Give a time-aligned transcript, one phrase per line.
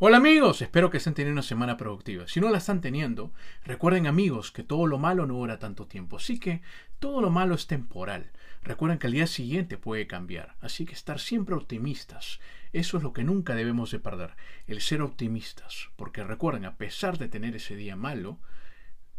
[0.00, 2.26] Hola amigos, espero que estén teniendo una semana productiva.
[2.26, 3.32] Si no la están teniendo,
[3.62, 6.62] recuerden amigos que todo lo malo no dura tanto tiempo, así que
[6.98, 8.32] todo lo malo es temporal.
[8.64, 12.40] Recuerden que el día siguiente puede cambiar, así que estar siempre optimistas.
[12.72, 14.34] Eso es lo que nunca debemos de perder,
[14.66, 18.40] el ser optimistas, porque recuerden, a pesar de tener ese día malo,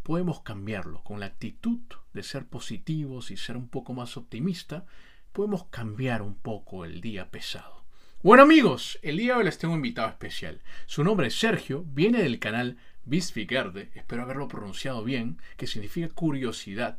[0.03, 1.79] podemos cambiarlo con la actitud
[2.11, 4.85] de ser positivos y ser un poco más optimista,
[5.31, 7.84] podemos cambiar un poco el día pesado.
[8.25, 10.59] Bueno amigos, el día de hoy les tengo un invitado especial.
[10.87, 16.97] Su nombre es Sergio, viene del canal Bisfigerde, espero haberlo pronunciado bien, que significa curiosidad.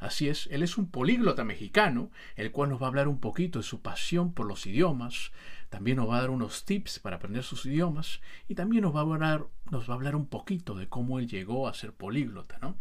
[0.00, 3.60] Así es, él es un políglota mexicano, el cual nos va a hablar un poquito
[3.60, 5.32] de su pasión por los idiomas,
[5.70, 8.98] también nos va a dar unos tips para aprender sus idiomas y también nos va
[8.98, 12.58] a hablar, nos va a hablar un poquito de cómo él llegó a ser políglota,
[12.60, 12.76] ¿no?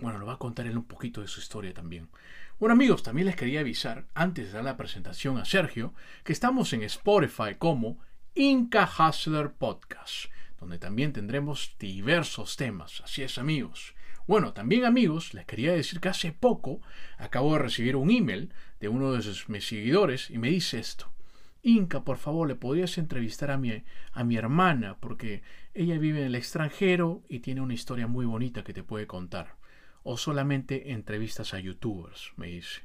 [0.00, 2.08] Bueno, nos va a contar él un poquito de su historia también.
[2.60, 6.72] Bueno amigos, también les quería avisar, antes de dar la presentación a Sergio, que estamos
[6.72, 7.98] en Spotify como
[8.32, 10.26] Inca Hustler Podcast,
[10.60, 13.00] donde también tendremos diversos temas.
[13.00, 13.96] Así es amigos.
[14.28, 16.80] Bueno, también amigos, les quería decir que hace poco
[17.18, 21.10] acabo de recibir un email de uno de sus, mis seguidores y me dice esto.
[21.60, 25.42] Inca, por favor, le podrías entrevistar a mi, a mi hermana porque
[25.74, 29.56] ella vive en el extranjero y tiene una historia muy bonita que te puede contar
[30.04, 32.82] o solamente entrevistas a youtubers, me dice.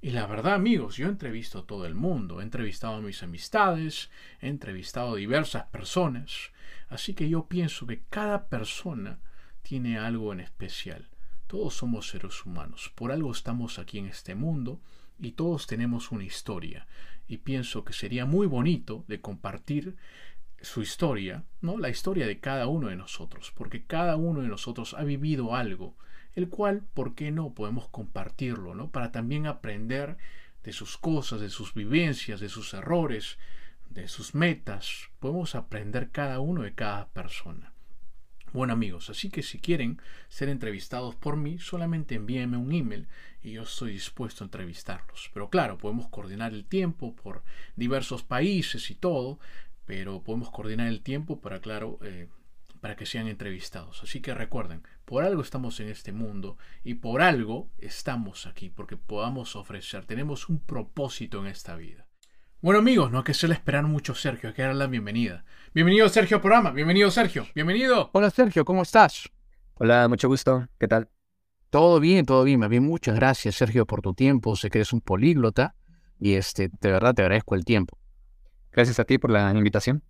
[0.00, 4.10] Y la verdad, amigos, yo entrevisto a todo el mundo, he entrevistado a mis amistades,
[4.42, 6.52] he entrevistado a diversas personas,
[6.90, 9.18] así que yo pienso que cada persona
[9.62, 11.08] tiene algo en especial.
[11.46, 14.82] Todos somos seres humanos, por algo estamos aquí en este mundo
[15.18, 16.86] y todos tenemos una historia.
[17.26, 19.96] Y pienso que sería muy bonito de compartir
[20.60, 21.78] su historia, ¿no?
[21.78, 25.96] La historia de cada uno de nosotros, porque cada uno de nosotros ha vivido algo
[26.34, 27.54] el cual, ¿por qué no?
[27.54, 28.90] Podemos compartirlo, ¿no?
[28.90, 30.16] Para también aprender
[30.64, 33.38] de sus cosas, de sus vivencias, de sus errores,
[33.90, 35.10] de sus metas.
[35.20, 37.72] Podemos aprender cada uno de cada persona.
[38.52, 43.08] Bueno amigos, así que si quieren ser entrevistados por mí, solamente envíenme un email
[43.42, 45.30] y yo estoy dispuesto a entrevistarlos.
[45.34, 47.42] Pero claro, podemos coordinar el tiempo por
[47.74, 49.40] diversos países y todo,
[49.86, 52.28] pero podemos coordinar el tiempo para, claro, eh,
[52.80, 54.04] para que sean entrevistados.
[54.04, 58.96] Así que recuerden, por algo estamos en este mundo y por algo estamos aquí, porque
[58.96, 62.06] podamos ofrecer, tenemos un propósito en esta vida.
[62.60, 65.44] Bueno amigos, no hay que se le esperar mucho Sergio, hay que darle la bienvenida.
[65.74, 68.10] Bienvenido Sergio al programa, bienvenido Sergio, bienvenido.
[68.12, 69.30] Hola Sergio, ¿cómo estás?
[69.74, 71.10] Hola, mucho gusto, ¿qué tal?
[71.68, 74.92] Todo bien, todo bien, más bien muchas gracias Sergio por tu tiempo, sé que eres
[74.92, 75.74] un políglota
[76.18, 77.98] y este, de verdad te agradezco el tiempo.
[78.72, 80.02] Gracias a ti por la invitación.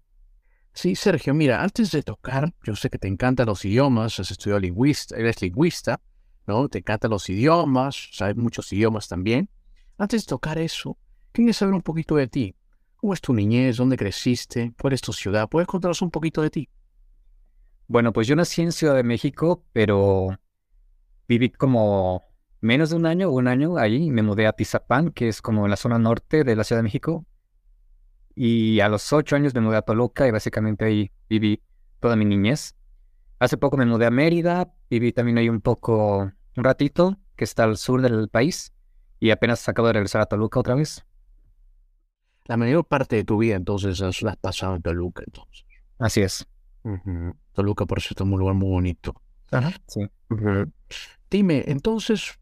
[0.74, 4.58] Sí, Sergio, mira, antes de tocar, yo sé que te encantan los idiomas, has estudiado
[4.58, 6.00] lingüista, eres lingüista,
[6.48, 6.68] ¿no?
[6.68, 9.48] Te encantan los idiomas, sabes muchos idiomas también.
[9.96, 10.98] Antes de tocar eso,
[11.32, 12.56] quería saber un poquito de ti.
[12.96, 13.76] ¿Cómo es tu niñez?
[13.76, 14.74] ¿Dónde creciste?
[14.80, 15.48] ¿Cuál es tu ciudad?
[15.48, 16.68] ¿Puedes contarnos un poquito de ti?
[17.86, 20.36] Bueno, pues yo nací en Ciudad de México, pero
[21.28, 22.22] viví como
[22.60, 25.70] menos de un año, un año ahí, me mudé a Tizapán, que es como en
[25.70, 27.24] la zona norte de la Ciudad de México,
[28.34, 31.62] y a los ocho años me mudé a Toluca y básicamente ahí viví
[32.00, 32.74] toda mi niñez.
[33.38, 37.64] Hace poco me mudé a Mérida, viví también ahí un poco, un ratito, que está
[37.64, 38.72] al sur del país,
[39.20, 41.04] y apenas acabo de regresar a Toluca otra vez.
[42.46, 45.64] La mayor parte de tu vida entonces la has pasado en Toluca entonces.
[45.98, 46.46] Así es.
[47.52, 49.14] Toluca, por cierto, es un lugar muy bonito.
[49.50, 49.72] Ajá.
[49.86, 50.02] Sí.
[51.30, 52.38] Dime, entonces,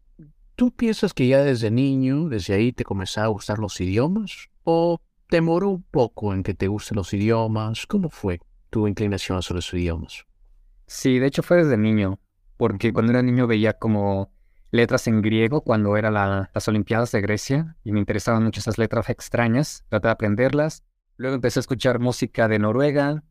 [0.55, 4.49] ¿tú piensas que ya desde niño, desde ahí te comenzaba a gustar los idiomas?
[4.63, 4.99] ¿O
[5.33, 7.87] demoró un poco en que te gusten los idiomas.
[7.87, 8.39] ¿Cómo fue
[8.69, 10.27] tu inclinación sobre los idiomas?
[10.85, 12.19] Sí, de hecho fue desde niño,
[12.55, 14.31] porque cuando era niño veía como
[14.69, 19.09] letras en griego cuando eran las Olimpiadas de Grecia y me interesaban mucho esas letras
[19.09, 20.83] extrañas, traté de aprenderlas.
[21.17, 23.23] Luego empecé a escuchar música de Noruega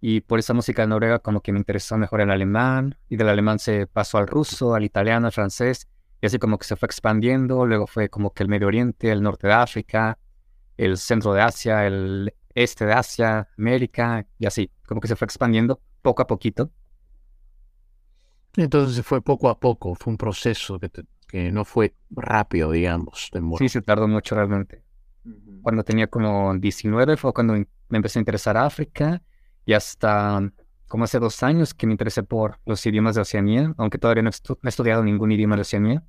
[0.00, 3.28] y por esa música de Noruega como que me interesó mejor el alemán y del
[3.28, 5.86] alemán se pasó al ruso, al italiano, al francés
[6.20, 7.64] y así como que se fue expandiendo.
[7.64, 10.18] Luego fue como que el Medio Oriente, el norte de África,
[10.76, 15.26] el centro de Asia, el este de Asia, América y así, como que se fue
[15.26, 16.70] expandiendo poco a poquito.
[18.56, 20.90] Entonces fue poco a poco, fue un proceso que,
[21.26, 23.30] que no fue rápido, digamos.
[23.58, 24.84] Sí, se tardó mucho realmente.
[25.62, 29.22] Cuando tenía como 19 fue cuando me empecé a interesar África
[29.64, 30.52] y hasta
[30.86, 34.30] como hace dos años que me interesé por los idiomas de Oceanía, aunque todavía no,
[34.30, 36.04] he estudiado ningún idioma de Oceanía,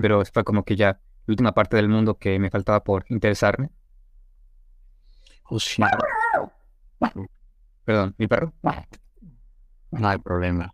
[0.00, 3.70] pero fue como que ya la última parte del mundo que me faltaba por interesarme.
[5.48, 5.98] Oceanía.
[7.84, 8.52] Perdón, mi perro.
[9.90, 10.72] No hay problema.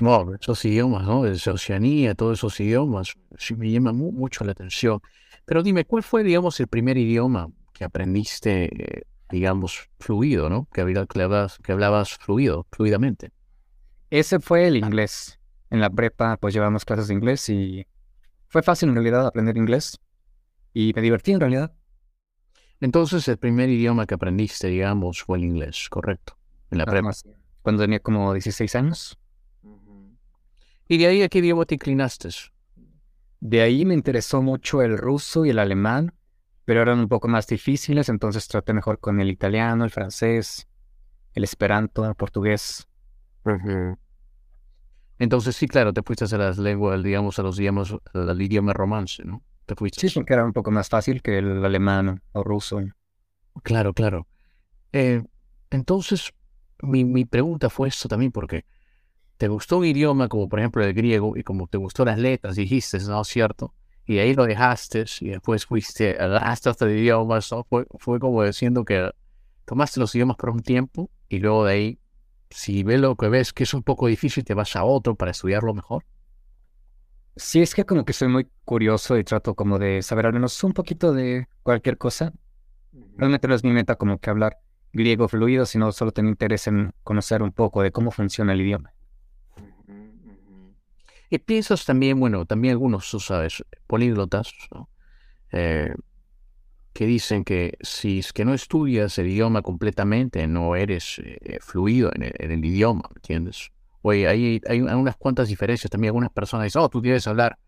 [0.00, 1.22] No, esos idiomas, ¿no?
[1.22, 5.00] De Oceanía, todos esos idiomas, sí me llaman mucho la atención.
[5.44, 10.66] Pero dime, ¿cuál fue, digamos, el primer idioma que aprendiste, eh, digamos, fluido, ¿no?
[10.72, 13.30] Que, hablabas, que hablabas fluido, fluidamente.
[14.10, 15.38] Ese fue el inglés.
[15.70, 17.86] En la prepa, pues llevamos clases de inglés y
[18.48, 20.00] fue fácil en realidad aprender inglés.
[20.72, 21.72] Y me divertí en realidad.
[22.84, 26.36] Entonces, el primer idioma que aprendiste, digamos, fue el inglés, ¿correcto?
[26.70, 27.12] En la prepa.
[27.62, 29.18] Cuando tenía como 16 años.
[30.86, 32.28] ¿Y de ahí a qué idioma te inclinaste?
[33.40, 36.12] De ahí me interesó mucho el ruso y el alemán,
[36.66, 40.68] pero eran un poco más difíciles, entonces traté mejor con el italiano, el francés,
[41.32, 42.86] el esperanto, el portugués.
[45.18, 49.24] Entonces sí, claro, te fuiste a las lenguas, digamos, a los idiomas, al idioma romance,
[49.24, 49.42] ¿no?
[49.66, 50.08] Te fuiste.
[50.08, 52.80] Sí, porque era un poco más fácil que el alemán o ruso.
[53.62, 54.26] Claro, claro.
[54.92, 55.22] Eh,
[55.70, 56.32] entonces,
[56.82, 58.64] mi, mi pregunta fue esto también, porque
[59.36, 62.56] te gustó un idioma como por ejemplo el griego y como te gustó las letras,
[62.56, 63.74] dijiste, ¿no es cierto?
[64.06, 67.64] Y ahí lo dejaste y después fuiste hasta otro idiomas, ¿no?
[67.64, 69.10] Fue, fue como diciendo que
[69.64, 71.98] tomaste los idiomas por un tiempo y luego de ahí,
[72.50, 75.30] si ves lo que ves que es un poco difícil, te vas a otro para
[75.30, 76.04] estudiarlo mejor.
[77.36, 80.62] Sí, es que como que soy muy curioso y trato como de saber al menos
[80.62, 82.32] un poquito de cualquier cosa.
[83.16, 84.58] Realmente no es mi meta como que hablar
[84.92, 88.92] griego fluido, sino solo tengo interés en conocer un poco de cómo funciona el idioma.
[91.28, 94.52] Y piensas también, bueno, también algunos, tú sabes, políglotas,
[95.50, 95.92] eh,
[96.92, 102.12] que dicen que si es que no estudias el idioma completamente, no eres eh, fluido
[102.14, 103.72] en el, idioma, ¿entiendes?
[104.06, 106.10] Oye, hay, hay unas cuantas diferencias también.
[106.10, 107.58] Algunas personas dicen, oh, tú tienes que hablar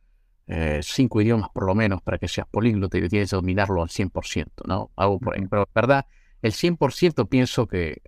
[0.46, 3.88] eh, cinco idiomas por lo menos para que seas políglota y tienes que dominarlo al
[3.88, 4.90] 100%, ¿no?
[4.96, 5.46] Algo por ahí.
[5.48, 6.04] Pero, ¿verdad?
[6.42, 8.02] El 100% pienso que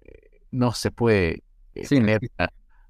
[0.50, 1.42] no se puede
[1.88, 2.20] tener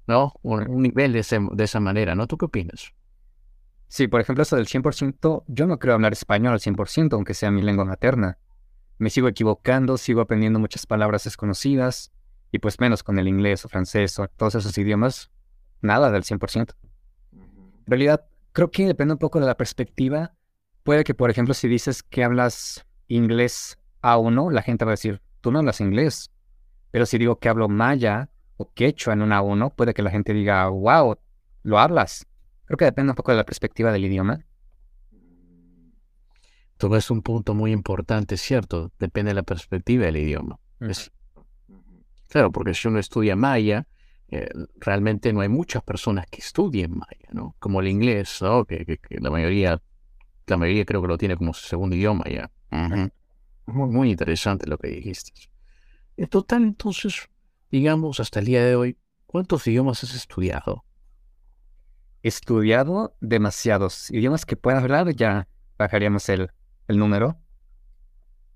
[0.07, 0.33] ¿no?
[0.41, 2.27] Un, nivel de, de, esa manera, ¿no?
[2.27, 2.93] ¿Tú qué opinas?
[3.87, 7.49] Sí, por ejemplo, eso del 100%, yo no creo hablar español al 100%, aunque sea
[7.49, 8.37] mi lengua materna.
[8.97, 12.11] Me sigo equivocando, sigo aprendiendo muchas palabras desconocidas,
[12.51, 15.29] y pues menos con el inglés o francés o todos esos idiomas,
[15.81, 16.75] nada del 100%.
[17.31, 20.33] En realidad, creo que depende un poco de la perspectiva.
[20.83, 24.93] Puede que, por ejemplo, si dices que hablas inglés a uno, la gente va a
[24.93, 26.31] decir, tú no hablas inglés.
[26.91, 30.33] Pero si digo que hablo maya, o quechua en una uno, puede que la gente
[30.33, 31.17] diga, wow,
[31.63, 32.27] lo hablas.
[32.65, 34.45] Creo que depende un poco de la perspectiva del idioma.
[36.77, 38.91] Todo es un punto muy importante, ¿cierto?
[38.99, 40.59] Depende de la perspectiva del idioma.
[42.29, 43.85] Claro, porque si uno estudia maya,
[44.29, 44.47] eh,
[44.77, 47.55] realmente no hay muchas personas que estudien maya, ¿no?
[47.59, 48.63] Como el inglés, ¿no?
[48.65, 49.81] Que, la mayoría,
[50.45, 52.51] la mayoría creo que lo tiene como segundo idioma ya.
[53.65, 55.31] muy, muy interesante lo que dijiste.
[56.15, 57.29] En total, entonces,
[57.71, 60.85] digamos, hasta el día de hoy, ¿cuántos idiomas has estudiado?
[62.21, 64.11] Estudiado demasiados.
[64.11, 65.47] Idiomas que pueda hablar, ya
[65.77, 66.51] bajaríamos el,
[66.87, 67.37] el número.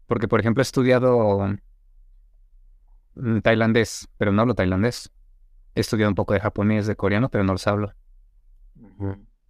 [0.06, 1.58] Porque, por ejemplo, he estudiado
[3.42, 5.12] tailandés, pero no hablo tailandés.
[5.76, 7.94] He estudiado un poco de japonés, de coreano, pero no los hablo.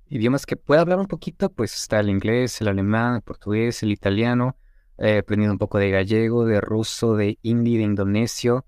[0.08, 3.92] Idiomas que pueda hablar un poquito, pues está el inglés, el alemán, el portugués, el
[3.92, 4.58] italiano.
[4.98, 8.66] He aprendido un poco de gallego, de ruso, de hindi, de indonesio,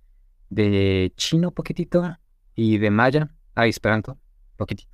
[0.50, 2.17] de chino poquitito
[2.55, 4.17] y de maya a esperanto
[4.58, 4.89] poquitito.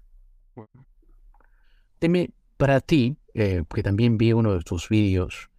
[2.00, 5.51] Dime, para ti, eh, que también vi uno de tus vídeos,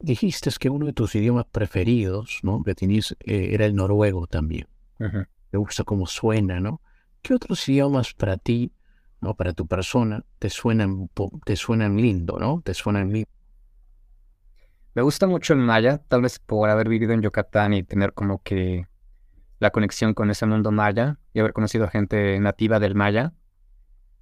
[0.00, 2.62] dijiste que uno de tus idiomas preferidos, ¿no?
[2.62, 4.68] Que tenías, eh, era el noruego también.
[5.50, 6.80] Te gusta cómo suena, ¿no?
[7.22, 8.72] ¿Qué otros idiomas para ti,
[9.20, 9.34] ¿no?
[9.34, 11.10] Para tu persona, te suenan,
[11.44, 12.62] te suenan lindo, ¿no?
[12.64, 13.30] Te suenan lindo.
[14.94, 18.42] Me gusta mucho el maya, tal vez por haber vivido en Yucatán y tener como
[18.42, 18.86] que
[19.58, 23.32] la conexión con ese mundo maya y haber conocido a gente nativa del maya.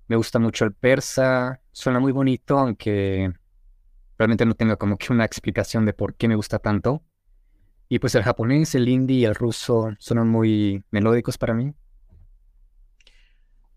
[0.08, 3.32] Me gusta mucho el persa, suena muy bonito, aunque
[4.18, 7.02] realmente no tengo como que una explicación de por qué me gusta tanto.
[7.88, 11.75] Y pues el japonés, el hindi y el ruso son muy melódicos para mí.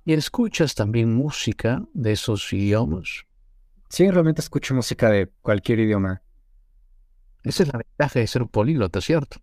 [0.05, 3.25] ¿Y escuchas también música de esos idiomas?
[3.89, 6.21] Sí, realmente escucho música de cualquier idioma.
[7.43, 9.37] Esa es la ventaja de ser un políglota, ¿cierto?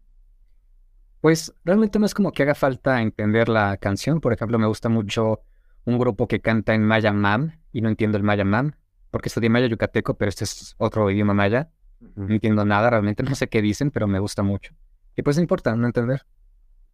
[1.20, 4.20] Pues realmente no es como que haga falta entender la canción.
[4.20, 5.42] Por ejemplo, me gusta mucho
[5.84, 8.74] un grupo que canta en maya mam y no entiendo el maya mam
[9.14, 11.70] porque estudié maya yucateco, pero este es otro idioma maya.
[12.16, 14.74] No entiendo nada, realmente no sé qué dicen, pero me gusta mucho.
[15.14, 16.26] Y pues no importa no entender.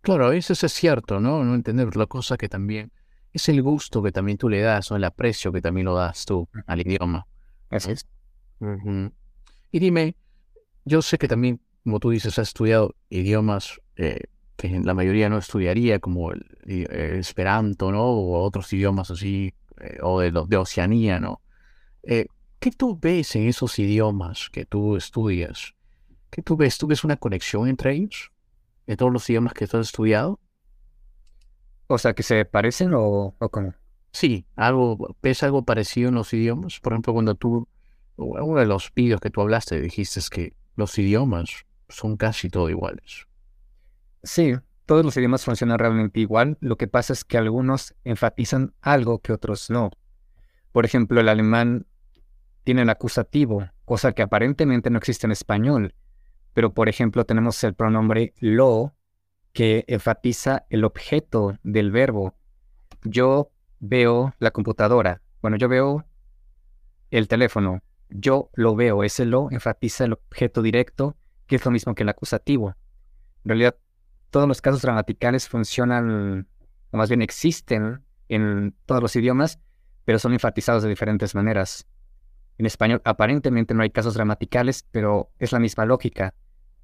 [0.02, 1.42] Claro, veces es cierto, ¿no?
[1.44, 2.92] No entender la cosa que también
[3.32, 6.26] es el gusto que también tú le das, o el aprecio que también lo das
[6.26, 7.26] tú al idioma.
[7.70, 7.90] Eso.
[8.58, 9.10] Ujú.
[9.72, 10.14] Y dime,
[10.84, 14.24] yo sé que también, como tú dices, has estudiado idiomas eh,
[14.56, 18.04] que la mayoría no estudiaría, como el, el Esperanto, ¿no?
[18.04, 21.40] O otros idiomas así, eh, o de, de Oceanía, ¿no?
[22.02, 22.26] Eh,
[22.59, 25.75] ¿qué tú ves en esos idiomas que tú estudias?
[26.30, 26.78] ¿Qué tú ves?
[26.78, 28.33] ¿Tú ves una conexión entre ellos?
[28.87, 30.40] ¿De todos los idiomas que tú has estudiado?
[31.87, 33.75] O sea, que se parecen o, o cómo.
[34.12, 36.80] Sí, algo, ¿ves algo parecido en los idiomas?
[36.80, 37.69] Por ejemplo, cuando tú,
[38.16, 43.26] uno de los vídeos que tú hablaste, dijiste que los idiomas son casi todo iguales.
[44.23, 44.54] Sí,
[44.87, 46.59] todos los idiomas funcionan realmente igual.
[46.61, 49.90] Lo que pasa es que algunos enfatizan algo que otros no.
[50.73, 51.87] Por ejemplo, el alemán
[52.64, 55.95] tiene el acusativo, cosa que aparentemente no existe en español.
[56.52, 58.95] Pero, por ejemplo, tenemos el pronombre lo,
[59.52, 62.35] que enfatiza el objeto del verbo.
[63.02, 65.23] Yo veo la computadora.
[65.43, 66.05] Bueno, yo veo
[67.11, 67.83] el teléfono.
[68.09, 69.02] Yo lo veo.
[69.05, 72.75] Ese lo enfatiza el objeto directo, que es lo mismo que el acusativo.
[73.45, 73.76] En realidad,
[74.31, 76.47] todos los casos gramaticales funcionan,
[76.90, 79.59] o más bien existen en todos los idiomas,
[80.05, 81.87] pero son enfatizados de diferentes maneras.
[82.61, 86.35] En español aparentemente no hay casos gramaticales, pero es la misma lógica.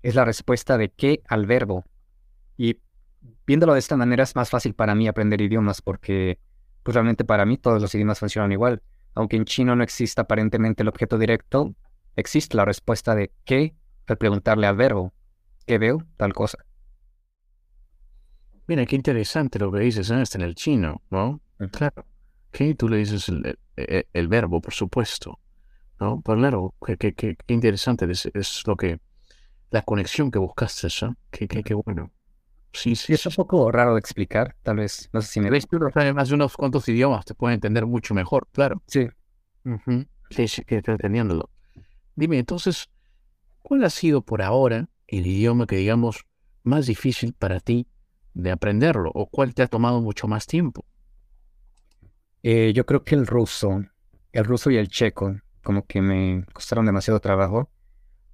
[0.03, 1.85] Es la respuesta de qué al verbo.
[2.57, 2.79] Y
[3.47, 6.39] viéndolo de esta manera es más fácil para mí aprender idiomas porque
[6.83, 8.81] pues realmente para mí todos los idiomas funcionan igual.
[9.15, 11.75] Aunque en chino no exista aparentemente el objeto directo,
[12.17, 13.75] existe la respuesta de qué
[14.07, 15.13] al preguntarle al verbo.
[15.67, 15.99] ¿Qué veo?
[16.17, 16.57] Tal cosa.
[18.67, 20.15] Mira, qué interesante lo que dices ¿eh?
[20.15, 21.43] Hasta en el chino, ¿no?
[21.71, 22.07] Claro.
[22.51, 25.39] Que tú le dices el, el- el- el verbo, por supuesto,
[26.01, 26.21] ¿no?
[26.25, 29.01] Pero claro, qué, qué- qué- interesante es, es lo que,
[29.71, 31.11] la conexión que buscaste, ¿eh?
[31.31, 32.13] Qué, qué, qué bueno.
[32.73, 35.09] Sí, sí, Sí, es un poco raro de explicar, tal vez.
[35.13, 35.51] No sé si me...
[35.51, 35.79] Ves, tú
[36.15, 38.83] más de unos cuantos idiomas, te puede entender mucho mejor, claro.
[38.87, 39.09] Sí.
[40.31, 41.51] Sí, sí, que estoy entendiéndolo.
[42.17, 42.89] Dime, entonces,
[43.63, 46.25] ¿cuál ha sido por ahora el idioma que digamos
[46.65, 47.87] más difícil para ti
[48.35, 49.11] de aprenderlo?
[49.15, 50.87] ¿O cuál te ha tomado mucho más tiempo?
[52.43, 53.85] Eh, yo creo que el ruso,
[54.33, 55.37] el ruso y el checo,
[55.67, 57.69] como que me costaron demasiado trabajo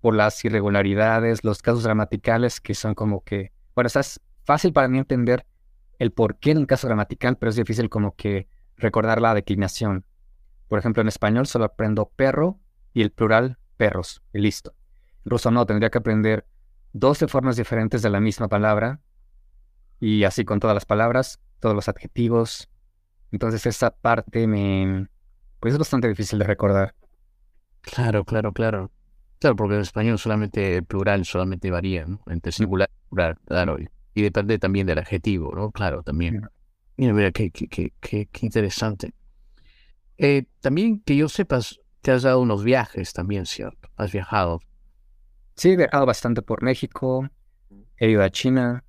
[0.03, 4.99] por las irregularidades, los casos gramaticales que son como que, bueno, es fácil para mí
[4.99, 5.47] entender
[5.99, 10.05] el porqué de un caso gramatical, pero es difícil como que recordar la declinación.
[10.69, 12.61] Por ejemplo, en español solo aprendo perro
[12.93, 14.75] y el plural perros, y listo.
[15.25, 16.47] En ruso no, tendría que aprender
[16.93, 19.01] 12 formas diferentes de la misma palabra
[20.01, 22.69] y así con todas las palabras, todos los adjetivos,
[23.31, 25.09] entonces esa parte me...
[25.61, 26.95] Pues es bastante difícil de recordar.
[27.83, 28.91] Claro, claro, claro.
[29.39, 32.21] Claro, porque en español solamente plural solamente varía, ¿no?
[32.29, 33.77] Entre singular y plural, claro.
[34.15, 35.73] Y, depende también del adjetivo, ¿no?
[35.73, 36.49] Claro, también.
[36.97, 39.13] Mira, mira, qué, qué, qué, qué, qué interesante.
[40.17, 43.89] Eh, también que yo sepas, te has dado unos viajes también, ¿cierto?
[43.97, 44.61] Has viajado.
[45.57, 47.29] Sí, he viajado bastante por México,
[47.97, 48.85] he ido a China.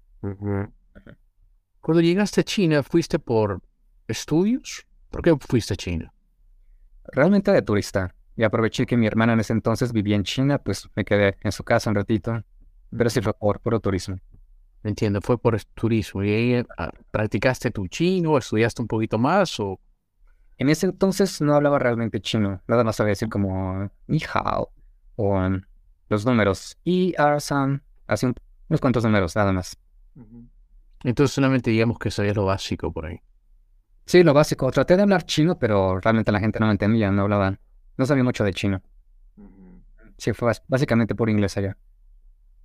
[1.82, 3.62] Cuando llegaste a China, ¿fuiste por
[4.08, 4.86] estudios?
[5.10, 6.14] ¿Por qué fuiste a China?
[7.06, 8.14] Realmente de turista.
[8.36, 11.52] Y aproveché que mi hermana en ese entonces vivía en China, pues me quedé en
[11.52, 12.44] su casa un ratito.
[12.96, 14.18] Pero sí fue por puro turismo.
[14.84, 16.24] Entiendo, fue por turismo.
[16.24, 18.38] ¿Y ahí ah, practicaste tu chino?
[18.38, 19.60] ¿Estudiaste un poquito más?
[19.60, 19.80] ¿O
[20.58, 22.62] En ese entonces no hablaba realmente chino.
[22.68, 24.72] Nada más sabía decir como ni hao
[25.16, 25.62] o um,
[26.10, 26.78] los números.
[26.84, 28.36] Y san, así un-
[28.70, 29.78] unos cuantos números, nada más.
[31.04, 33.20] Entonces solamente digamos que sabías lo básico por ahí.
[34.06, 34.72] Sí, lo básico.
[34.72, 37.60] Traté de hablar chino, pero realmente la gente no me entendía, no hablaban.
[37.98, 38.82] No sabía mucho de chino.
[40.18, 41.78] Sí, fue básicamente por inglés allá.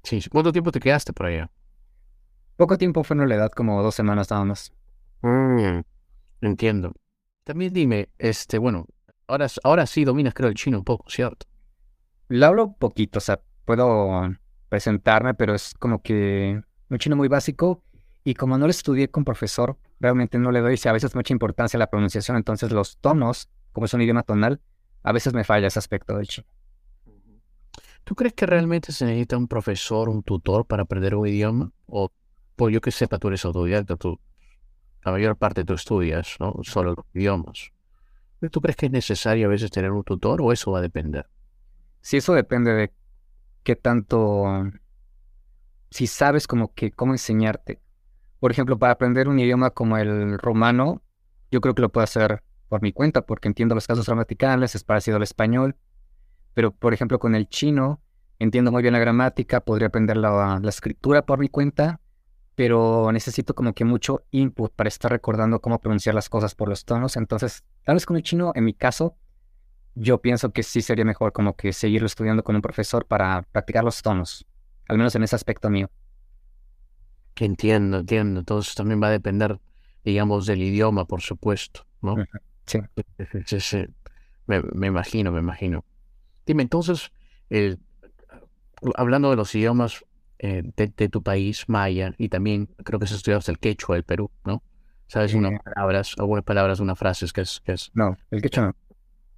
[0.03, 0.21] Sí.
[0.31, 1.51] ¿Cuánto tiempo te quedaste por allá?
[2.57, 4.73] Poco tiempo fue en realidad, como dos semanas nada más.
[6.41, 6.93] Entiendo.
[7.45, 8.87] También dime, este, bueno,
[9.27, 11.47] ahora, ahora sí dominas creo el chino un poco, ¿cierto?
[12.29, 14.29] Lo hablo poquito, o sea, puedo
[14.69, 17.83] presentarme, pero es como que un chino muy básico.
[18.25, 21.79] Y como no lo estudié con profesor, realmente no le doy a veces mucha importancia
[21.79, 22.37] a la pronunciación.
[22.37, 24.61] Entonces los tonos, como es un idioma tonal,
[25.03, 26.47] a veces me falla ese aspecto del chino.
[28.05, 31.73] ¿Tú crees que realmente se necesita un profesor, un tutor para aprender un idioma?
[31.87, 32.11] O,
[32.57, 34.19] por yo que sepa, tú eres autodidacta, tú,
[35.05, 36.55] la mayor parte tú estudias, ¿no?
[36.63, 37.71] Solo los idiomas.
[38.51, 41.29] ¿Tú crees que es necesario a veces tener un tutor o eso va a depender?
[42.01, 42.93] Si eso depende de
[43.63, 44.71] qué tanto,
[45.91, 47.81] si sabes como que cómo enseñarte.
[48.41, 51.03] Por ejemplo, para aprender un idioma como el romano,
[51.51, 54.85] yo creo que lo puedo hacer por mi cuenta, porque entiendo los casos gramaticales, es
[54.85, 55.77] parecido al español.
[56.55, 58.01] Pero, por ejemplo, con el chino,
[58.39, 62.01] entiendo muy bien la gramática, podría aprender la, la escritura por mi cuenta,
[62.55, 66.85] pero necesito como que mucho input para estar recordando cómo pronunciar las cosas por los
[66.85, 67.17] tonos.
[67.17, 69.17] Entonces, tal vez con el chino, en mi caso,
[69.95, 73.85] yo pienso que sí sería mejor como que seguirlo estudiando con un profesor para practicar
[73.85, 74.47] los tonos,
[74.89, 75.91] al menos en ese aspecto mío.
[77.37, 78.41] Entiendo, entiendo.
[78.41, 79.61] Entonces también va a depender,
[80.05, 82.17] digamos, del idioma, por supuesto, ¿no?
[82.69, 82.81] Sí.
[83.47, 83.87] Sí, sí.
[84.47, 85.85] Me, me imagino, me imagino.
[86.47, 87.13] Dime, entonces,
[87.51, 87.77] eh,
[88.97, 90.05] hablando de los idiomas
[90.39, 94.05] eh, de, de tu país, maya, y también creo que has estudiado el quechua del
[94.05, 94.63] Perú, ¿no?
[95.07, 97.91] ¿Sabes unas Eh, palabras, algunas palabras, unas frases que es, que es...
[97.95, 98.77] No, el quechua no.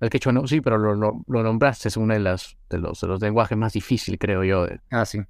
[0.01, 3.01] El quechua no, sí, pero lo, lo, lo nombraste, es uno de, las, de, los,
[3.01, 5.21] de los lenguajes más difíciles, creo yo, de, Ah, sí.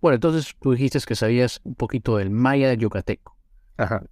[0.00, 3.36] Bueno, entonces tú dijiste que sabías un poquito del maya del yucateco.
[3.76, 4.02] Ajá.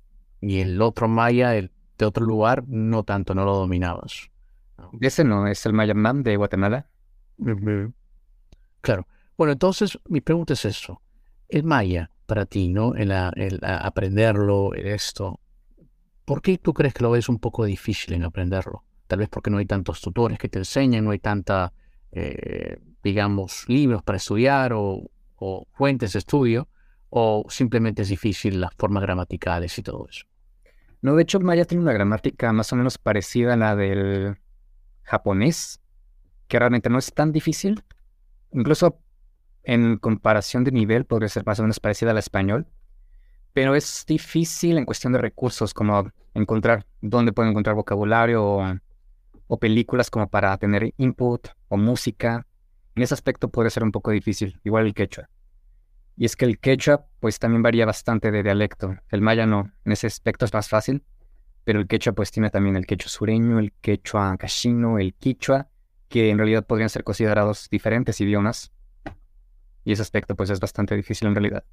[0.42, 4.28] Y el otro maya el, de otro lugar, no tanto, no lo dominabas.
[5.00, 6.86] Ese no es el Mayamam de Guatemala.
[8.80, 9.06] Claro.
[9.38, 11.00] Bueno, entonces mi pregunta es eso.
[11.48, 12.94] El maya, para ti, ¿no?
[12.94, 13.12] El,
[13.62, 15.40] aprenderlo, el esto,
[16.24, 18.84] ¿por qué tú crees que lo ves un poco difícil en aprenderlo?
[19.06, 21.72] Tal vez porque no hay tantos tutores que te enseñan, no hay tanta,
[22.10, 26.68] eh, digamos, libros para estudiar o, o fuentes de estudio,
[27.10, 30.24] o simplemente es difícil las formas gramaticales y todo eso.
[31.02, 34.38] No, de hecho, maya tiene una gramática más o menos parecida a la del
[35.02, 35.80] japonés,
[36.46, 37.82] que realmente no es tan difícil.
[38.52, 39.00] Incluso
[39.64, 42.68] en comparación de nivel podría ser más o menos parecida al español,
[43.52, 48.78] pero es difícil en cuestión de recursos, como encontrar dónde puedo encontrar vocabulario o,
[49.48, 52.46] o películas como para tener input o música.
[52.94, 55.28] En ese aspecto podría ser un poco difícil, igual el quechua.
[56.16, 58.96] Y es que el quechua pues también varía bastante de dialecto.
[59.10, 61.04] El maya no, en ese aspecto es más fácil,
[61.64, 65.68] pero el quechua pues tiene también el quechua sureño, el quechua cachino, el quichua,
[66.08, 68.72] que en realidad podrían ser considerados diferentes idiomas.
[69.84, 71.64] Y ese aspecto pues es bastante difícil en realidad.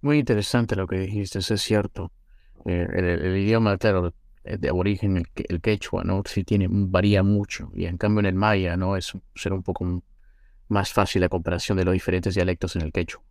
[0.00, 2.12] Muy interesante lo que dijiste, es cierto.
[2.64, 3.76] Eh, el, idioma,
[4.44, 6.22] eh, de origen, el, el quechua, ¿no?
[6.24, 7.70] Sí tiene, varía mucho.
[7.74, 8.96] Y en cambio en el maya, ¿no?
[8.96, 10.02] Es será un poco
[10.68, 13.22] más fácil la comparación de los diferentes dialectos en el quechua.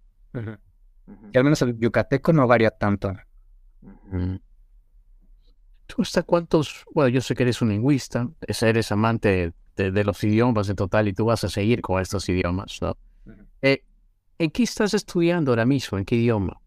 [1.33, 3.13] Y al menos el yucateco no varía tanto.
[4.11, 4.35] Mm.
[5.85, 6.85] ¿Tú hasta cuántos?
[6.93, 10.75] Bueno, yo sé que eres un lingüista, es- eres amante de, de los idiomas en
[10.75, 12.97] total y tú vas a seguir con estos idiomas, ¿no?
[13.61, 13.83] Eh,
[14.39, 15.97] ¿En qué estás estudiando ahora mismo?
[15.97, 16.59] ¿En qué idioma?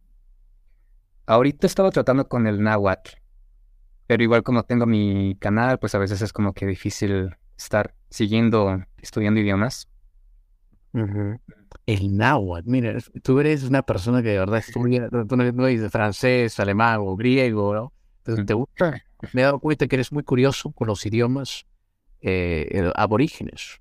[1.26, 3.10] Ahorita estaba tratando con el náhuatl,
[4.08, 8.84] pero igual como tengo mi canal, pues a veces es como que difícil estar siguiendo,
[9.02, 9.89] estudiando idiomas.
[10.92, 16.58] El náhuatl, mira, tú eres una persona que de verdad estudia, tú no, dices francés,
[16.60, 17.92] alemán o griego, ¿no?
[18.18, 19.02] Entonces, te gusta.
[19.32, 21.66] Me he dado cuenta que eres muy curioso con los idiomas
[22.20, 23.80] eh, aborígenes.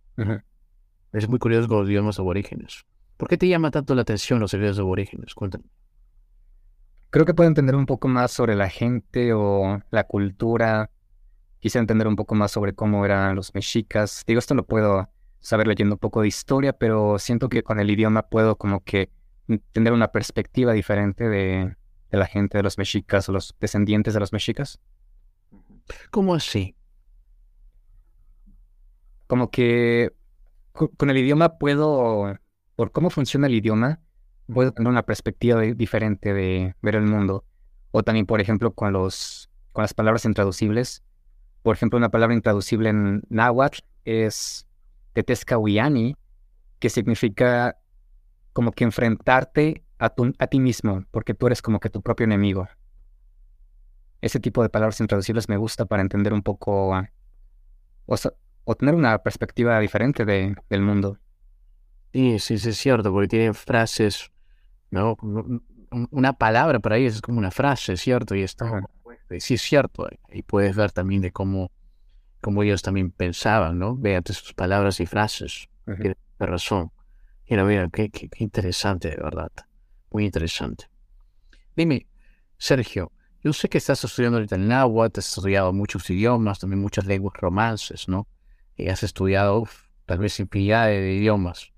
[1.12, 2.86] Eres muy curioso con los idiomas aborígenes.
[3.18, 5.34] ¿Por qué te llama tanto la atención los idiomas aborígenes?
[5.34, 5.66] Cuéntame.
[7.10, 10.92] Creo que puedo entender un poco más sobre la gente o la cultura.
[11.60, 14.24] Quise entender un poco más sobre cómo eran los mexicas.
[14.28, 17.90] Digo, esto lo puedo saber leyendo un poco de historia, pero siento que con el
[17.90, 19.10] idioma puedo como que
[19.72, 21.76] tener una perspectiva diferente de,
[22.12, 24.80] de la gente de los mexicas o los descendientes de los mexicas.
[26.12, 26.76] ¿Cómo así?
[29.28, 30.12] Como que
[30.72, 32.38] co- con el idioma puedo,
[32.76, 34.00] por cómo funciona el idioma,
[34.52, 37.46] puedo tener una perspectiva de- diferente de ver el mundo.
[37.92, 41.04] O también, por ejemplo, con los con las palabras intraducibles.
[41.62, 44.68] Por ejemplo, una palabra intraducible en náhuatl es
[45.24, 46.16] tetescahuiani,
[46.80, 47.78] que significa
[48.54, 52.26] como que enfrentarte a, tu- a ti mismo, porque tú eres como que tu propio
[52.26, 52.68] enemigo.
[54.22, 56.92] Ese tipo de palabras intraducibles me gusta para entender un poco,
[58.06, 58.16] o,
[58.66, 61.18] o tener una perspectiva diferente de, del mundo.
[62.14, 64.32] Sí, sí, sí, es cierto, porque tienen frases,
[64.92, 65.18] ¿no?
[65.22, 68.36] Un- un- Una palabra para ellos es como una frase, ¿cierto?
[68.36, 68.82] Y está,
[69.40, 70.08] sí, es cierto.
[70.32, 71.72] Y puedes ver también de cómo,
[72.42, 73.96] cómo ellos también pensaban, ¿no?
[73.96, 75.68] Véate sus palabras y frases.
[75.86, 76.92] Tienes razón.
[77.50, 79.52] Mira, mira, qué, qué, qué interesante, de verdad.
[80.12, 80.86] Muy interesante.
[81.76, 82.08] Dime,
[82.58, 83.12] Sergio,
[83.44, 87.34] yo sé que estás estudiando ahorita el náhuatl, has estudiado muchos idiomas, también muchas lenguas
[87.40, 88.28] romances, ¿no?
[88.76, 91.72] Y has estudiado uf, tal vez infinidad de idiomas.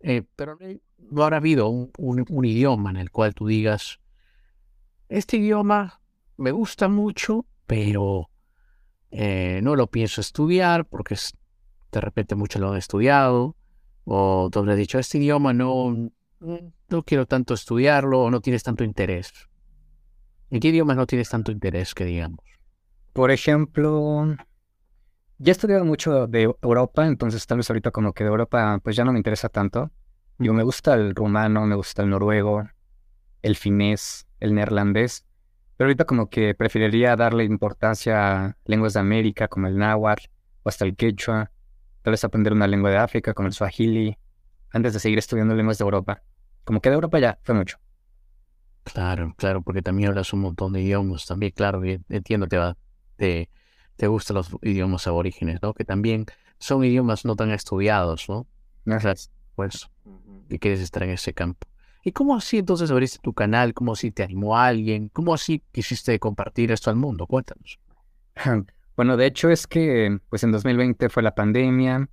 [0.00, 0.66] Eh, pero no,
[1.10, 3.98] no habrá habido un, un- un idioma en el cual tú digas,
[5.08, 6.00] este idioma
[6.36, 8.30] me gusta mucho, pero
[9.10, 11.34] eh, no lo pienso estudiar porque es-
[11.92, 13.56] de repente muchos lo han estudiado,
[14.04, 18.84] o tú habrás dicho, este idioma no, no quiero tanto estudiarlo, o no tienes tanto
[18.84, 19.32] interés.
[20.50, 22.38] ¿En qué idiomas no tienes tanto interés, que digamos?
[23.12, 24.36] Por ejemplo,
[25.38, 28.96] ya he estudiado mucho de Europa, entonces tal vez ahorita como que de Europa pues
[28.96, 29.90] ya no me interesa tanto.
[30.38, 32.68] Yo me gusta el rumano, me gusta el noruego,
[33.42, 35.25] el finés, el neerlandés,
[35.76, 40.26] pero ahorita como que preferiría darle importancia a lenguas de América como el náhuatl
[40.62, 41.50] o hasta el quechua,
[42.02, 44.18] tal vez aprender una lengua de África como el swahili,
[44.70, 46.22] antes de seguir estudiando lenguas de Europa.
[46.64, 47.78] Como que de Europa ya fue mucho.
[48.84, 52.76] Claro, claro, porque también hablas un montón de idiomas, también, claro, entiendo, te, va,
[53.16, 53.50] te,
[53.96, 55.74] te gustan los idiomas aborígenes, ¿no?
[55.74, 56.26] Que también
[56.58, 58.46] son idiomas no tan estudiados, ¿no?
[58.84, 59.30] Gracias.
[59.56, 59.88] Pues
[60.48, 61.66] que quieres estar en ese campo.
[62.06, 63.74] ¿Y cómo así entonces abriste tu canal?
[63.74, 65.08] ¿Cómo así te animó alguien?
[65.08, 67.26] ¿Cómo así quisiste compartir esto al mundo?
[67.26, 67.80] Cuéntanos.
[68.96, 71.96] Bueno, de hecho es que pues en 2020 fue la pandemia.
[71.96, 72.08] En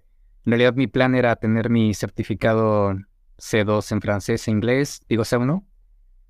[0.46, 2.96] realidad mi plan era tener mi certificado
[3.38, 5.64] C2 en francés e inglés, digo C1.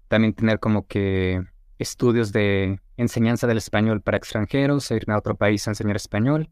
[0.09, 1.41] También tener como que
[1.79, 6.49] estudios de enseñanza del español para extranjeros, e irme a otro país a enseñar español.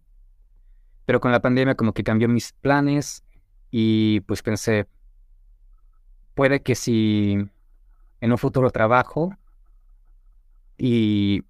[1.06, 3.26] Pero con la pandemia como que cambió mis planes
[3.69, 4.88] y pues pensé,
[6.42, 7.38] puede que si
[8.20, 9.38] en un futuro trabajo
[10.76, 11.44] y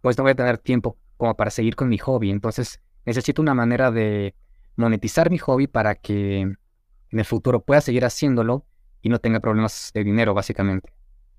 [0.00, 3.54] pues no voy a tener tiempo como para seguir con mi hobby, entonces necesito una
[3.54, 4.34] manera de
[4.74, 6.58] monetizar mi hobby para que en
[7.12, 8.66] el futuro pueda seguir haciéndolo
[9.02, 10.92] y no tenga problemas de dinero básicamente.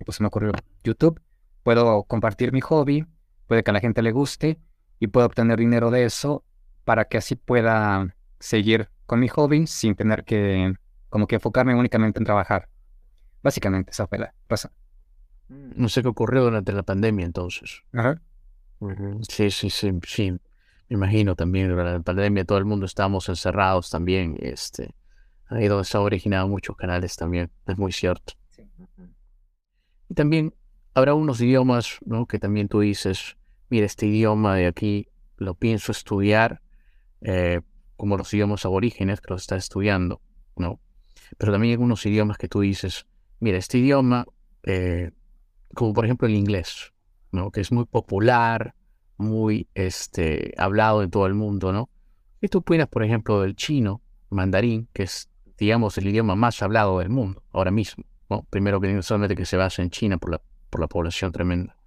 [0.06, 1.20] Pues me ocurrió YouTube,
[1.64, 3.06] puedo compartir mi hobby,
[3.46, 4.58] puede que a la gente le guste
[5.02, 6.46] y puedo obtener dinero de eso
[6.86, 10.76] para que así pueda seguir con mi hobby sin tener que
[11.10, 12.70] como que enfocarme únicamente en trabajar.
[13.46, 14.72] Básicamente, esa fue la razón.
[15.50, 15.74] Mm.
[15.76, 17.84] No sé qué ocurrió durante la pandemia entonces.
[17.94, 18.20] Ajá.
[19.30, 20.32] Sí, sí, sí, sí.
[20.32, 20.40] Me
[20.90, 24.36] imagino también durante la pandemia todo el mundo estábamos encerrados también.
[24.40, 24.96] Este,
[25.46, 28.34] ahí donde se han originado muchos canales también, es muy cierto.
[30.10, 30.56] Y también
[30.96, 32.26] habrá unos idiomas, ¿no?
[32.26, 33.38] Que también tú dices,
[33.70, 36.64] mira, este idioma de aquí lo pienso estudiar,
[37.22, 37.62] eh,
[37.96, 40.20] como los idiomas aborígenes que los estás estudiando,
[40.56, 40.80] ¿no?
[41.38, 43.06] Pero también hay algunos idiomas que tú dices,
[43.40, 44.26] Mira, este idioma,
[44.64, 45.12] eh,
[45.74, 46.94] como por ejemplo el inglés,
[47.32, 47.52] ¿no?
[47.52, 48.76] Que es muy popular,
[49.18, 51.90] muy este, hablado en todo el mundo, ¿no?
[52.42, 57.00] Y tú opinas, por ejemplo, del chino, mandarín, que es, digamos, el idioma más hablado
[57.00, 58.44] del mundo ahora mismo, ¿no?
[58.50, 61.78] Primero que solamente que se basa en China por la, por la población tremenda,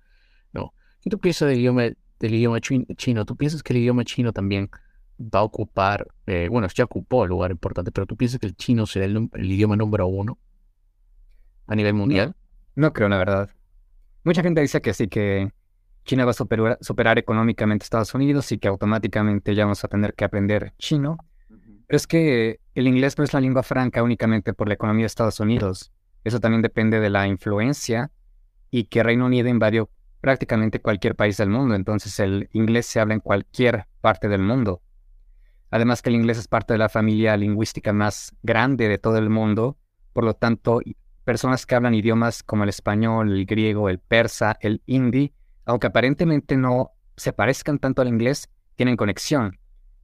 [0.52, 0.74] ¿no?
[1.00, 3.24] ¿Qué tú piensas del idioma, del idioma chino?
[3.24, 4.70] ¿Tú piensas que el idioma chino también
[5.20, 8.54] va a ocupar, eh, bueno, ya ocupó el lugar importante, pero tú piensas que el
[8.54, 10.38] chino será el idioma número uno
[11.68, 12.34] a nivel mundial?
[12.74, 13.50] No, creo, la verdad.
[14.24, 15.52] Mucha gente dice que sí, que
[16.04, 20.14] China va a superar, económicamente a Estados Unidos y que automáticamente ya vamos a tener
[20.14, 21.18] que aprender chino.
[21.48, 25.08] Pero es que el inglés no es la lengua franca únicamente por la economía de
[25.08, 25.92] Estados Unidos.
[26.24, 28.10] Eso también depende de la influencia
[28.70, 31.74] y que Reino Unido invadió prácticamente cualquier país del mundo.
[31.74, 34.82] Entonces el inglés se habla en cualquier parte del mundo.
[35.70, 39.28] Además que el inglés es parte de la familia lingüística más grande de todo el
[39.28, 39.76] mundo.
[40.12, 40.80] Por lo tanto,
[41.28, 45.34] personas que hablan idiomas como el español, el griego, el persa, el hindi,
[45.66, 49.58] aunque aparentemente no se parezcan tanto al inglés, tienen conexión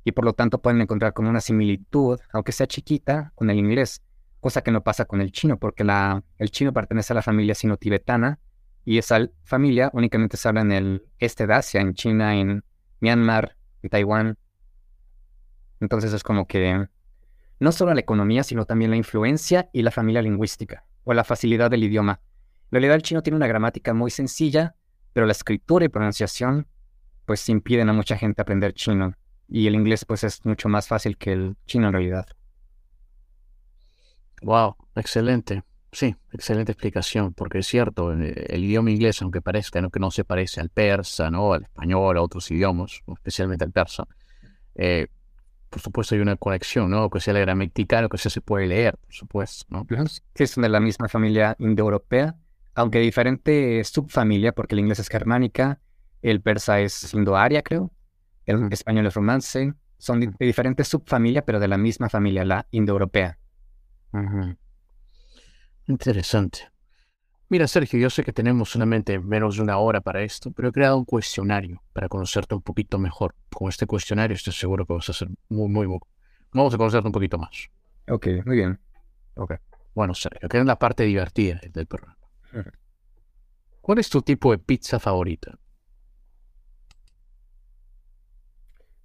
[0.05, 4.03] y por lo tanto pueden encontrar como una similitud, aunque sea chiquita, con el inglés,
[4.41, 7.55] cosa que no pasa con el chino, porque la, el chino pertenece a la familia
[7.55, 8.39] sino-tibetana
[8.85, 12.63] y esa familia únicamente se habla en el este de Asia, en China, en
[13.01, 14.37] Myanmar, en Taiwán.
[15.81, 16.87] Entonces es como que
[17.61, 21.71] no solo la economía, sino también la influencia y la familia lingüística o la facilidad
[21.71, 22.21] del idioma.
[22.65, 24.75] En realidad el chino tiene una gramática muy sencilla,
[25.13, 26.67] pero la escritura y pronunciación
[27.25, 29.15] pues impiden a mucha gente aprender chino.
[29.49, 32.27] Y el inglés pues es mucho más fácil que el chino en realidad.
[34.43, 35.63] Wow, excelente.
[35.93, 39.91] Sí, excelente explicación, porque es cierto, eh, el, idioma inglés, aunque parezca ¿no?
[39.91, 41.53] que no se parece al persa, ¿no?
[41.53, 44.05] al español, a otros idiomas, especialmente al persa,
[44.75, 45.07] eh,
[45.75, 47.11] por supuesto hay una conexión, ¿no?
[47.11, 49.85] Que sea la gramática, que sea se puede leer, por supuesto, ¿no?
[50.37, 52.37] Sí, son de la misma familia indoeuropea,
[52.77, 55.81] aunque diferente subfamilia, porque el inglés es germánica,
[56.23, 57.91] el persa es indoaria, creo,
[58.47, 63.37] el español es romance, son de, diferentes subfamilias, pero de la misma familia, la indoeuropea.
[65.89, 66.71] Interesante.
[67.49, 70.73] Mira, Sergio, yo sé que tenemos solamente menos de una hora para esto, pero he
[70.73, 73.35] creado un cuestionario para conocerte un poquito mejor.
[73.51, 75.99] Con este cuestionario estoy seguro que vas a ser muy, muy, muy...
[76.53, 77.69] Vamos a conocerte un poquito más.
[78.09, 78.81] Ok, muy bien.
[79.35, 79.55] Ok.
[79.95, 82.17] Bueno, Sergio, que es la parte divertida del programa.
[83.81, 85.59] ¿Cuál es tu tipo de pizza favorita?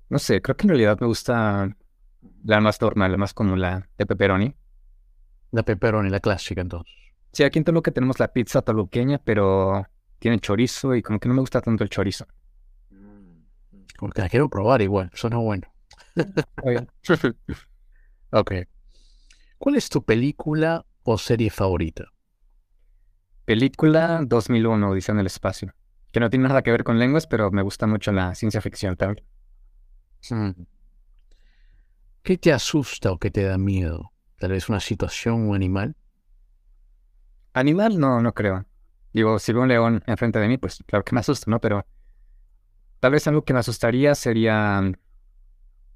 [0.07, 1.75] No sé, creo que en realidad me gusta
[2.43, 4.55] la más normal, la más común, la de pepperoni.
[5.51, 6.95] La pepperoni, la clásica entonces.
[7.31, 9.85] Sí, aquí en Toluca tenemos la pizza toluqueña, pero
[10.19, 12.25] tiene chorizo y como que no me gusta tanto el chorizo.
[13.97, 15.67] Como que la quiero probar igual, suena bueno.
[18.31, 18.53] ok.
[19.57, 22.05] ¿Cuál es tu película o serie favorita?
[23.45, 25.73] Película 2001, Odisea en el espacio.
[26.11, 28.95] Que no tiene nada que ver con lenguas, pero me gusta mucho la ciencia ficción
[28.95, 29.25] también.
[30.29, 30.63] Mm.
[32.23, 34.11] ¿Qué te asusta o qué te da miedo?
[34.37, 35.95] Tal vez una situación o un animal.
[37.53, 38.65] Animal no, no creo.
[39.13, 41.59] Digo, si veo un león enfrente de mí, pues claro que me asusta, ¿no?
[41.59, 41.85] Pero
[42.99, 44.79] tal vez algo que me asustaría sería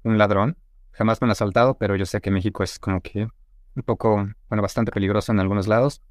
[0.02, 0.56] un ladrón.
[0.92, 3.28] Jamás me han asaltado, pero yo sé que México es como que
[3.76, 6.02] un poco, bueno, bastante peligroso en algunos lados.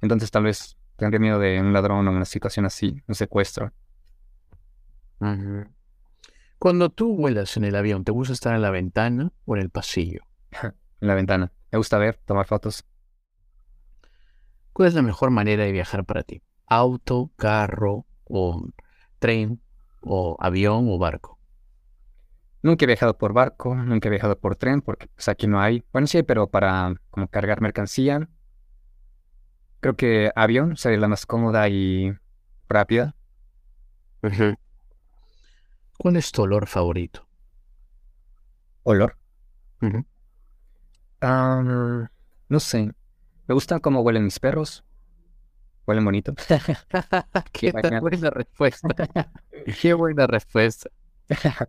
[0.00, 3.72] Entonces tal vez tendría miedo de un ladrón o una situación así, un secuestro.
[6.58, 9.70] Cuando tú vuelas en el avión, ¿te gusta estar en la ventana o en el
[9.70, 10.22] pasillo?
[10.62, 11.52] en la ventana.
[11.70, 12.84] Me gusta ver, tomar fotos.
[14.78, 16.40] ¿Cuál es la mejor manera de viajar para ti?
[16.68, 18.64] ¿Auto, carro o
[19.18, 19.60] tren
[20.02, 21.40] o avión o barco?
[22.62, 25.82] Nunca he viajado por barco, nunca he viajado por tren, porque pues aquí no hay.
[25.92, 28.28] Bueno, sí, pero para como cargar mercancía,
[29.80, 32.14] creo que avión sería la más cómoda y
[32.68, 33.16] rápida.
[35.98, 37.26] ¿Cuál es tu olor favorito?
[38.84, 39.18] ¿Olor?
[41.20, 42.92] no sé.
[43.48, 44.84] Me gustan cómo huelen mis perros.
[45.86, 46.34] Huelen bonito.
[47.52, 48.88] Qué buena respuesta.
[49.80, 50.90] Qué buena respuesta.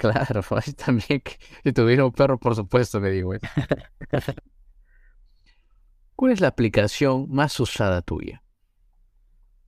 [0.00, 0.42] Claro,
[0.82, 1.22] también
[1.62, 3.34] si tuviera un perro, por supuesto, me digo.
[6.16, 8.42] ¿Cuál es la aplicación más usada tuya?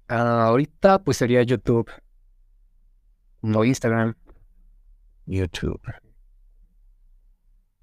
[0.08, 1.90] Ah, ahorita pues sería YouTube
[3.42, 4.14] o Instagram.
[5.26, 5.82] YouTube.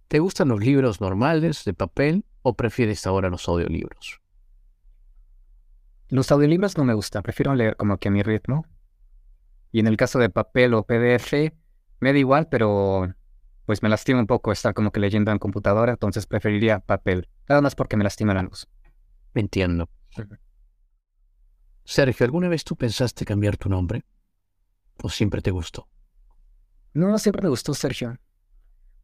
[0.09, 4.19] ¿Te gustan los libros normales de papel o prefieres ahora los audiolibros?
[6.07, 8.65] Los audiolibros no me gustan, prefiero leer como que a mi ritmo.
[9.71, 11.53] Y en el caso de papel o PDF,
[11.99, 13.13] me da igual, pero
[13.67, 17.29] pues me lastima un poco estar como que leyendo en computadora, entonces preferiría papel.
[17.47, 18.67] Nada más porque me lastima la luz.
[19.35, 19.91] Entiendo.
[21.83, 24.03] Sergio, ¿alguna vez tú pensaste cambiar tu nombre?
[25.03, 25.87] ¿O siempre te gustó?
[26.95, 28.17] No, siempre me gustó Sergio.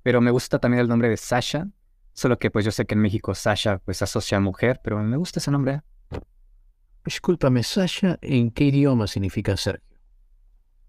[0.05, 1.67] Pero me gusta también el nombre de Sasha.
[2.13, 5.17] Solo que pues yo sé que en México Sasha pues asocia a mujer, pero me
[5.17, 5.81] gusta ese nombre.
[7.03, 9.97] Discúlpame, Sasha, ¿en qué idioma significa Sergio?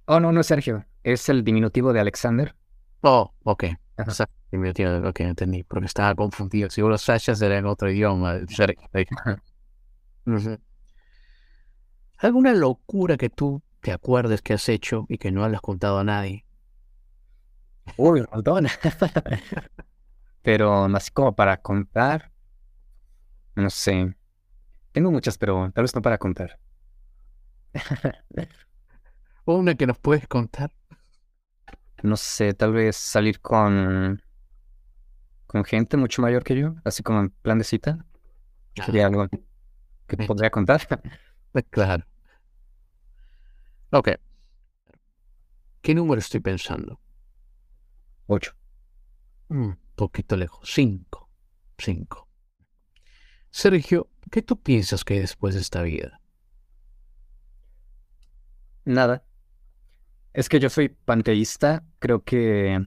[0.04, 0.84] Oh, no, no es Sergio.
[1.02, 2.54] Es el diminutivo de Alexander.
[3.00, 3.64] Oh, ok.
[4.52, 5.62] Diminutivo, ok, entendí.
[5.62, 6.68] Porque estaba confundido.
[6.68, 8.40] Seguro Sasha será en otro idioma.
[12.18, 16.04] ¿Alguna locura que tú te acuerdes que has hecho y que no has contado a
[16.04, 16.45] nadie?
[17.96, 18.66] Uy, montón.
[20.42, 22.30] pero así como para contar.
[23.54, 24.14] No sé.
[24.92, 26.58] Tengo muchas, pero tal vez no para contar.
[29.44, 30.72] una que nos puedes contar.
[32.02, 34.22] No sé, tal vez salir con
[35.46, 38.04] con gente mucho mayor que yo, así como en plan de cita.
[38.84, 39.06] Sería ah.
[39.08, 39.28] algo
[40.06, 40.86] que podría contar.
[41.70, 42.04] claro.
[43.90, 44.10] Ok.
[45.80, 47.00] ¿Qué número estoy pensando?
[48.26, 48.52] Ocho.
[49.48, 50.68] Un mm, poquito lejos.
[50.72, 51.30] Cinco.
[51.78, 52.28] Cinco.
[53.50, 56.20] Sergio, ¿qué tú piensas que hay después de esta vida?
[58.84, 59.24] Nada.
[60.32, 62.86] Es que yo soy panteísta, creo que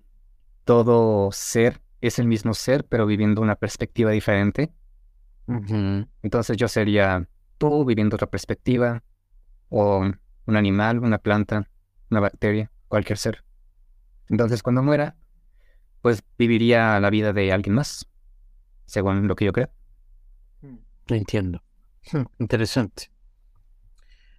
[0.65, 4.71] todo ser es el mismo ser, pero viviendo una perspectiva diferente.
[6.21, 9.03] Entonces yo sería tú viviendo otra perspectiva,
[9.69, 9.99] o
[10.45, 11.67] un animal, una planta,
[12.11, 13.43] una bacteria, cualquier ser.
[14.29, 15.15] Entonces cuando muera,
[16.01, 18.07] pues viviría la vida de alguien más,
[18.85, 19.69] según lo que yo creo.
[21.07, 21.63] Entiendo.
[22.11, 23.11] Hmm, interesante.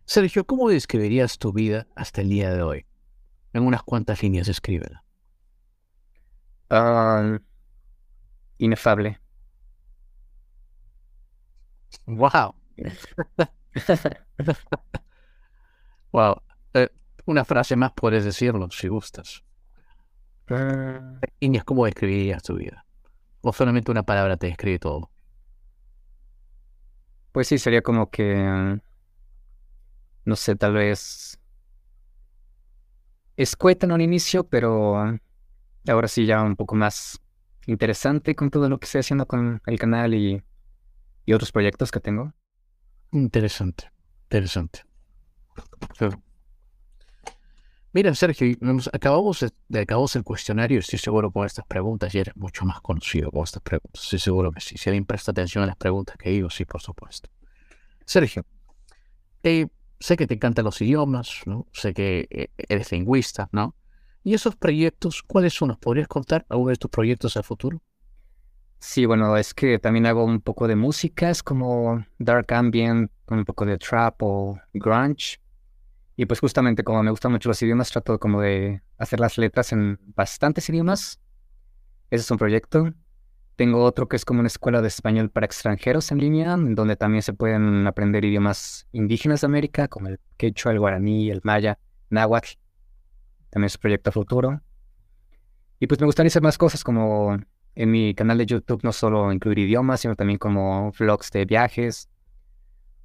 [0.05, 2.87] Sergio, ¿cómo describirías tu vida hasta el día de hoy?
[3.53, 5.05] En unas cuantas líneas, escríbela.
[6.69, 7.39] Ah,
[8.59, 9.21] inefable.
[12.07, 12.55] Wow.
[16.13, 16.43] wow.
[16.73, 16.89] Eh,
[17.27, 19.43] una frase más puedes decirlo si gustas.
[20.51, 21.19] Uh...
[21.65, 22.85] ¿cómo describirías tu vida?
[23.41, 25.11] ¿O solamente una palabra te describe todo?
[27.33, 28.81] Pues sí, sería como que.
[30.25, 31.41] No sé, tal vez
[33.37, 34.97] escueta en un inicio, pero
[35.89, 37.21] ahora sí ya un poco más
[37.67, 40.43] interesante con todo lo que estoy haciendo con el canal y,
[41.33, 42.33] otros proyectos que tengo.
[43.13, 43.85] Interesante,
[44.25, 44.81] interesante.
[47.93, 48.57] Mira, Sergio,
[48.93, 53.33] acabamos de, acabamos el cuestionario, estoy seguro con estas preguntas y eres mucho más conocido
[53.33, 54.05] con estas preguntas.
[54.05, 54.79] Estoy seguro que sí.
[54.79, 57.29] Si alguien presta atención a las preguntas que digo, sí, por supuesto.
[58.07, 58.47] Sergio,
[59.43, 59.67] eh,
[59.99, 61.67] sé que te encantan los idiomas, ¿no?
[61.73, 63.75] Sé que eh, eres lingüista, ¿no?
[64.23, 65.69] ¿Y esos proyectos, cuáles son?
[65.69, 67.83] ¿Nos podrías contar algunos de tus proyectos al futuro?
[68.79, 73.45] Sí, bueno, es que también hago un poco de música, es como dark ambient, un
[73.45, 75.40] poco de trap o grunge.
[76.21, 79.73] Y pues justamente como me gustan mucho los idiomas, trato como de hacer las letras
[79.73, 81.19] en bastantes idiomas.
[82.11, 82.93] Ese es un proyecto.
[83.57, 87.23] Tengo otro que es como una escuela de español para extranjeros en línea, donde también
[87.23, 91.79] se pueden aprender idiomas indígenas de América, como el quechua, el guaraní, el maya,
[92.11, 92.51] náhuatl.
[93.49, 94.61] También es un proyecto futuro.
[95.79, 97.39] Y pues me gustaría hacer más cosas como
[97.75, 102.11] en mi canal de YouTube, no solo incluir idiomas, sino también como vlogs de viajes,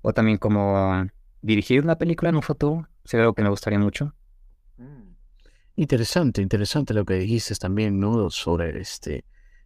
[0.02, 1.08] o también como
[1.42, 2.86] dirigir una película en un futuro.
[3.06, 4.14] Sería algo que me gustaría mucho.
[4.78, 5.14] Mm.
[5.78, 8.30] Interesante, interesante lo que dijiste también, ¿no?
[8.30, 9.26] Sobre este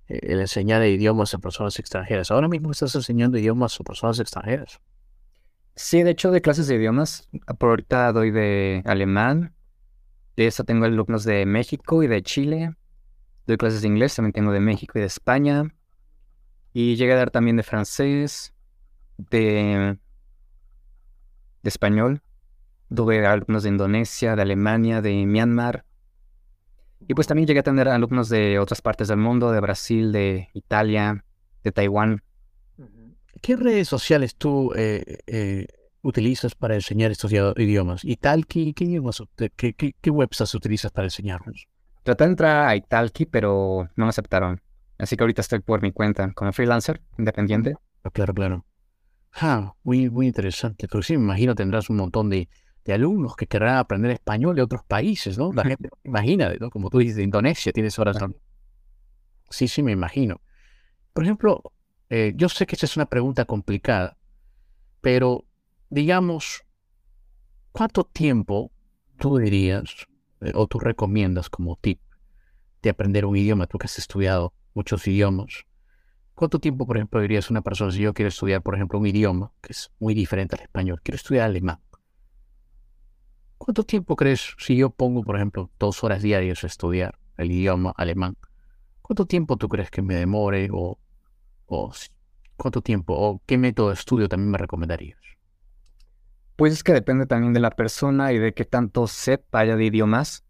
[0.09, 2.31] el enseñar idiomas a personas extranjeras.
[2.31, 4.81] Ahora mismo estás enseñando idiomas a personas extranjeras.
[5.75, 7.29] Sí, de hecho, de clases de idiomas.
[7.59, 9.53] Por ahorita doy de alemán.
[10.35, 12.75] De eso tengo alumnos de México y de Chile.
[13.45, 15.75] Doy clases de inglés, también tengo de México y de España.
[16.73, 18.53] Y llegué a dar también de francés,
[19.17, 19.97] de,
[21.61, 22.21] de español.
[22.93, 25.85] Tuve alumnos de Indonesia, de Alemania, de Myanmar.
[27.07, 30.49] Y pues también llegué a tener alumnos de otras partes del mundo, de Brasil, de
[30.53, 31.23] Italia,
[31.63, 32.23] de Taiwán.
[33.41, 35.67] ¿Qué redes sociales tú eh, eh,
[36.01, 38.03] utilizas para enseñar estos idiomas?
[38.03, 38.73] ¿Italki?
[38.73, 39.23] ¿Qué, idiomas,
[39.55, 41.67] qué, qué, websites utilizas para enseñarlos?
[42.03, 44.61] Traté de entrar a Italki, pero no me aceptaron.
[44.97, 47.75] Así que ahorita estoy por mi cuenta, como freelancer, independiente.
[48.03, 48.65] Ah, claro, claro.
[49.33, 50.87] Ah, muy, muy interesante.
[50.89, 52.49] Pero sí, me imagino tendrás un montón de,
[52.89, 55.53] de alumnos que querrán aprender español de otros países, ¿no?
[55.53, 56.71] La gente imagina, ¿no?
[56.71, 58.17] Como tú dices, de Indonesia tienes horas.
[59.51, 60.41] Sí, sí, me imagino.
[61.13, 61.61] Por ejemplo,
[62.09, 64.17] eh, yo sé que esta es una pregunta complicada,
[65.01, 65.45] pero
[65.91, 66.63] digamos,
[67.71, 68.71] ¿cuánto tiempo
[69.19, 70.07] tú dirías
[70.41, 72.01] eh, o tú recomiendas como tip
[72.81, 73.67] de aprender un idioma?
[73.67, 75.65] Tú que has estudiado muchos idiomas.
[76.33, 79.51] ¿Cuánto tiempo, por ejemplo, dirías una persona si yo quiero estudiar, por ejemplo, un idioma
[79.61, 81.01] que es muy diferente al español?
[81.03, 81.79] Quiero estudiar alemán.
[83.59, 87.93] ¿Cuánto tiempo crees si yo pongo, por ejemplo, dos horas diarias a estudiar el idioma
[87.97, 88.37] alemán?
[89.01, 90.97] ¿Cuánto tiempo tú crees que me demore o,
[92.55, 95.19] cuánto tiempo o qué método de estudio también me recomendarías?
[96.55, 100.45] Pues es que depende también de la persona y de qué tanto sepa de idiomas.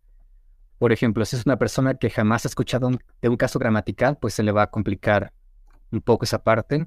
[0.77, 2.91] Por ejemplo, si es una persona que jamás ha escuchado
[3.21, 5.33] de un caso gramatical, pues se le va a complicar
[5.91, 6.85] un poco esa parte.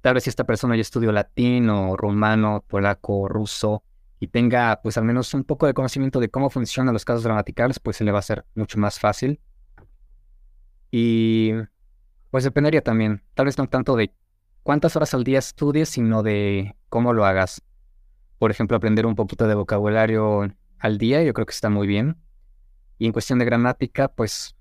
[0.00, 3.84] Tal vez si esta persona ya estudió latín o rumano, polaco, ruso,
[4.22, 7.80] y tenga pues al menos un poco de conocimiento de cómo funcionan los casos gramaticales,
[7.80, 9.40] pues se le va a ser mucho más fácil.
[10.92, 11.50] Y
[12.30, 14.14] pues dependería también, tal vez no tanto de
[14.62, 17.62] cuántas horas al día estudies, sino de cómo lo hagas.
[18.38, 22.16] Por ejemplo, aprender un poquito de vocabulario al día, yo creo que está muy bien.
[22.98, 24.54] Y en cuestión de gramática, pues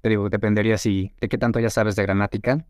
[0.00, 2.66] te digo, dependería si de qué tanto ya sabes de gramática.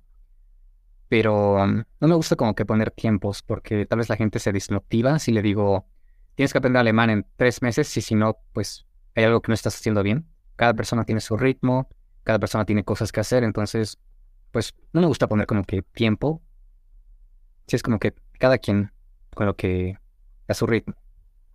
[1.09, 4.53] Pero um, no me gusta como que poner tiempos, porque tal vez la gente se
[4.53, 5.87] desmotiva si le digo,
[6.39, 9.55] tienes que aprender alemán en tres meses y si no, pues hay algo que no
[9.55, 10.25] estás haciendo bien.
[10.55, 11.89] Cada persona tiene su ritmo,
[12.23, 13.99] cada persona tiene cosas que hacer, entonces,
[14.53, 16.41] pues no me gusta poner como que tiempo.
[17.67, 18.93] Si es como que cada quien
[19.35, 19.99] con lo que
[20.47, 20.95] a su ritmo.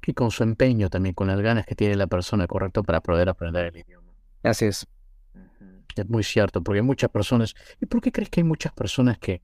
[0.06, 3.30] Y con su empeño también, con las ganas que tiene la persona, correcto, para poder
[3.30, 4.12] aprender el idioma.
[4.44, 4.86] Así es.
[5.96, 7.56] Es muy cierto, porque hay muchas personas.
[7.80, 9.42] ¿Y por qué crees que hay muchas personas que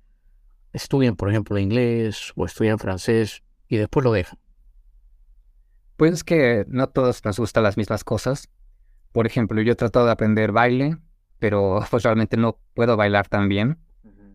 [0.73, 4.37] estudian, por ejemplo, inglés o estudian francés y después lo dejan?
[5.99, 8.47] Pues que no todos nos gustan las mismas cosas.
[9.11, 10.97] Por ejemplo, yo he tratado de aprender baile,
[11.39, 13.79] pero pues realmente no puedo bailar tan bien.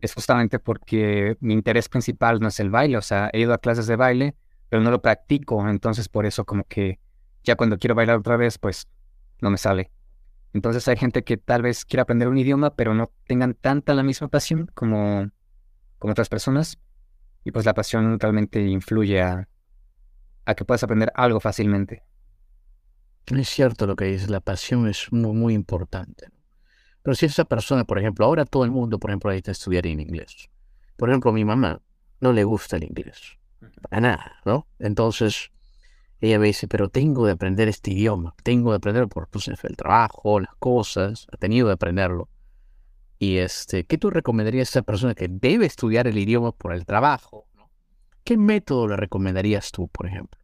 [0.02, 3.58] Es justamente porque mi interés principal no es el baile, o sea, he ido a
[3.62, 4.34] clases de baile,
[4.68, 7.00] pero no lo practico, entonces por eso como que
[7.44, 8.86] ya cuando quiero bailar otra vez, pues
[9.40, 9.90] no me sale.
[10.52, 14.02] Entonces hay gente que tal vez quiera aprender un idioma, pero no tengan tanta la
[14.02, 15.30] misma pasión como,
[15.98, 16.78] como otras personas.
[17.42, 19.48] Y pues la pasión realmente influye a,
[20.44, 22.04] a que puedas aprender algo fácilmente.
[23.26, 26.28] Es cierto lo que dices, la pasión es muy, muy importante.
[27.02, 30.00] Pero si esa persona, por ejemplo, ahora todo el mundo, por ejemplo, necesita estudiar en
[30.00, 30.50] inglés.
[30.96, 31.80] Por ejemplo, a mi mamá
[32.20, 33.38] no le gusta el inglés.
[33.82, 34.66] Para nada, ¿no?
[34.78, 35.50] Entonces,
[36.20, 38.34] ella me dice, pero tengo de aprender este idioma.
[38.42, 41.26] Tengo de aprenderlo por pues, el trabajo, las cosas.
[41.32, 42.28] Ha tenido de aprenderlo.
[43.18, 46.84] Y este, ¿qué tú recomendarías a esa persona que debe estudiar el idioma por el
[46.84, 47.46] trabajo?
[48.24, 50.40] ¿Qué método le recomendarías tú, por ejemplo?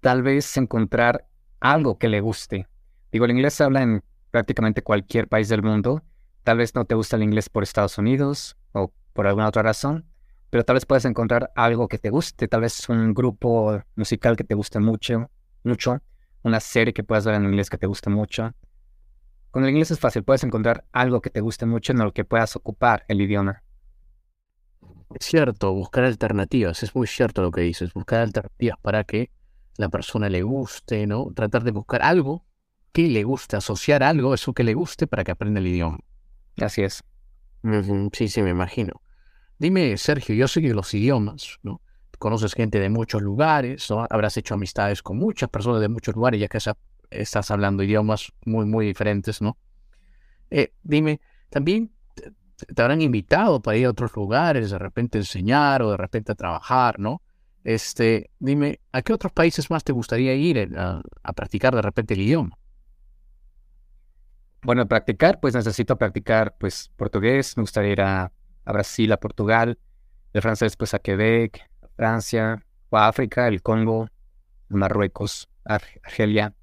[0.00, 1.28] Tal vez encontrar
[1.60, 2.66] algo que le guste.
[3.12, 6.02] Digo, el inglés se habla en prácticamente cualquier país del mundo.
[6.42, 10.04] Tal vez no te gusta el inglés por Estados Unidos o por alguna otra razón,
[10.50, 12.48] pero tal vez puedes encontrar algo que te guste.
[12.48, 15.30] Tal vez un grupo musical que te guste mucho,
[15.62, 16.02] mucho,
[16.42, 18.52] una serie que puedas ver en inglés que te guste mucho.
[19.52, 22.24] Con el inglés es fácil, puedes encontrar algo que te guste mucho en lo que
[22.24, 23.62] puedas ocupar el idioma.
[25.18, 29.30] Es cierto, buscar alternativas, es muy cierto lo que dices, buscar alternativas para que
[29.76, 31.32] la persona le guste, ¿no?
[31.34, 32.44] Tratar de buscar algo
[32.92, 35.98] que le guste, asociar algo, eso que le guste para que aprenda el idioma.
[36.58, 37.02] Así es.
[38.12, 39.00] Sí, sí, me imagino.
[39.58, 41.80] Dime, Sergio, yo sé que los idiomas, ¿no?
[42.18, 44.06] Conoces gente de muchos lugares, ¿no?
[44.10, 46.58] Habrás hecho amistades con muchas personas de muchos lugares, ya que
[47.10, 49.56] estás hablando idiomas muy, muy diferentes, ¿no?
[50.50, 51.92] Eh, dime, también
[52.66, 56.34] te, habrán invitado para ir a otros lugares, de repente enseñar o de repente a
[56.34, 57.22] trabajar, ¿no?
[57.64, 62.22] Este, dime, ¿a qué otros países más te gustaría ir a practicar de repente el
[62.22, 62.58] idioma?
[64.64, 68.30] Bueno, practicar, pues necesito practicar pues portugués, me gustaría ir a,
[68.64, 69.76] Brasil, a Portugal,
[70.32, 74.06] de francés pues a Quebec, a Francia, o a África, el Congo,
[74.68, 76.54] Marruecos, Argelia.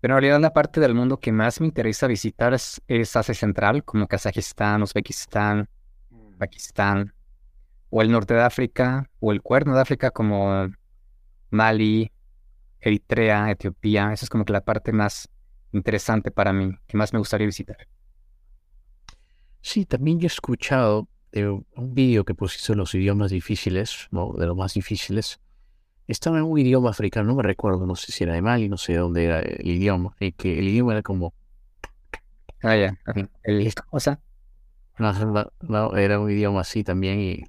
[0.00, 3.84] Pero en realidad la parte del mundo que más me interesa visitar es, Asia Central,
[3.84, 5.68] como Kazajistán, Uzbekistán,
[6.10, 6.38] mm.
[6.38, 7.14] Pakistán,
[7.90, 10.68] o el norte de África, o el cuerno de África como
[11.50, 12.10] Mali,
[12.80, 14.12] Eritrea, Etiopía.
[14.12, 15.28] Esa es como que la parte más
[15.72, 17.76] interesante para mí, que más me gustaría visitar.
[19.60, 24.32] Sí, también yo he escuchado de un vídeo que pusiste los idiomas difíciles, ¿no?
[24.32, 25.38] de los más difíciles.
[26.10, 28.76] Estaba en un idioma africano, no me recuerdo, no sé si era de Mali, no
[28.76, 31.32] sé dónde era el idioma, y que el idioma era como...
[32.62, 32.98] Ah, ya,
[33.44, 34.20] el cosa.
[34.98, 35.12] No,
[35.60, 37.44] no, era un idioma así también, y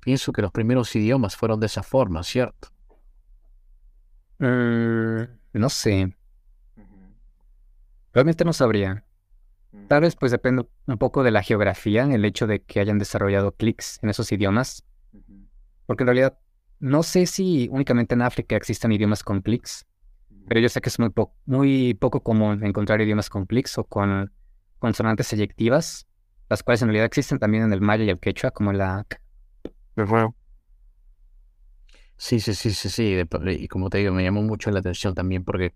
[0.00, 2.68] pienso que los primeros idiomas fueron de esa forma, ¿cierto?
[4.38, 6.16] Mm, no sé,
[8.14, 9.04] Realmente no sabría.
[9.88, 13.52] Tal vez pues depende un poco de la geografía, el hecho de que hayan desarrollado
[13.52, 14.84] clics en esos idiomas.
[15.86, 16.38] Porque en realidad
[16.80, 21.10] no sé si únicamente en África existen idiomas con pero yo sé que es muy,
[21.46, 24.32] muy poco común encontrar idiomas con o con
[24.78, 26.06] consonantes eyectivas,
[26.48, 29.06] las cuales en realidad existen también en el maya y el quechua, como la...
[32.16, 33.16] Sí, sí, sí, sí, sí.
[33.58, 35.74] Y como te digo, me llamó mucho la atención también porque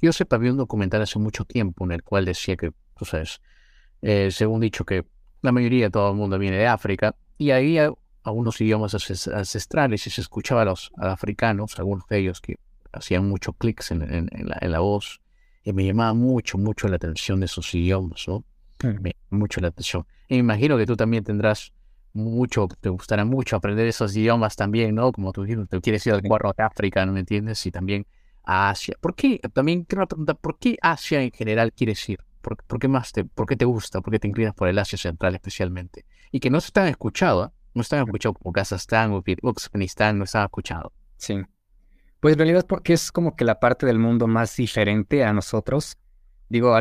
[0.00, 3.40] yo sepa, vi un documental hace mucho tiempo en el cual decía que, tú sabes,
[4.02, 5.06] eh, según dicho que
[5.42, 7.78] la mayoría de todo el mundo viene de África y ahí
[8.24, 8.94] algunos idiomas
[9.28, 12.56] ancestrales y se escuchaba a los africanos, algunos de ellos que
[12.92, 14.28] hacían muchos clics en,
[14.62, 15.20] la, voz
[15.62, 18.44] y me llamaba mucho, mucho la atención de esos idiomas, ¿no?
[19.00, 20.06] Me, mucho la atención.
[20.28, 21.72] Y me imagino que tú también tendrás
[22.14, 25.12] mucho, te gustará mucho aprender esos idiomas también, ¿no?
[25.12, 27.64] Como tú te quieres ir al cuarto de África, ¿no me entiendes?
[27.66, 28.06] Y también
[28.42, 28.96] Asia.
[29.00, 29.38] ¿Por qué?
[29.52, 32.20] También quiero preguntar, ¿por qué Asia en general quieres ir?
[32.40, 34.00] ¿Por, qué más te, por qué te gusta?
[34.02, 36.04] ¿Por qué te inclinas por el Asia Central especialmente?
[36.30, 37.63] Y que no se están escuchado, ¿eh?
[37.74, 40.92] No están escuchado como Kazajstán o Uzbekistán, no están escuchado.
[41.16, 41.42] Sí.
[42.20, 45.98] Pues en realidad porque es como que la parte del mundo más diferente a nosotros.
[46.48, 46.74] Digo,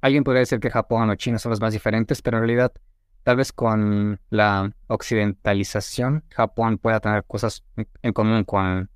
[0.00, 2.72] alguien podría decir que Japón o China son los más diferentes, pero en realidad
[3.22, 7.64] tal vez con la occidentalización, Japón pueda tener cosas
[8.02, 8.88] en común con,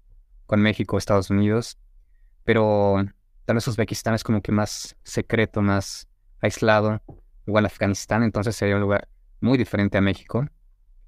[0.46, 1.78] con México, Estados Unidos
[2.44, 2.96] pero
[3.44, 6.08] tal vez Uzbekistán es como que más secreto, más
[6.40, 7.00] aislado,
[7.46, 9.08] igual Afganistán, entonces sería un lugar
[9.40, 10.46] muy diferente a México.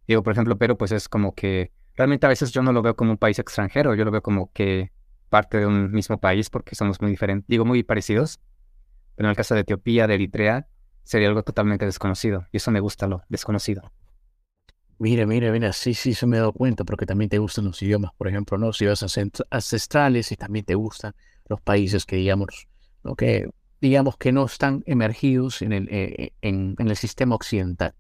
[0.06, 2.96] Digo, por ejemplo, Perú pues es como que realmente a veces yo no lo veo
[2.96, 4.92] como un país extranjero, yo lo veo como que
[5.28, 8.40] parte de un mismo país porque somos muy diferentes, digo, muy parecidos.
[9.16, 10.66] Pero en el caso de Etiopía, de Eritrea,
[11.04, 12.46] sería algo totalmente desconocido.
[12.52, 13.92] Y eso me gusta, lo desconocido.
[14.98, 17.82] Mira, mira, mira, sí, sí, se me he dado cuenta, porque también te gustan los
[17.82, 18.66] idiomas, por ejemplo, ¿no?
[18.66, 19.18] Los idiomas
[19.50, 21.12] ancestrales y también te gustan
[21.48, 22.68] los países que digamos,
[23.02, 23.14] ¿no?
[23.16, 23.50] que
[23.80, 27.94] digamos que no están emergidos en el, eh, en, el sistema occidental.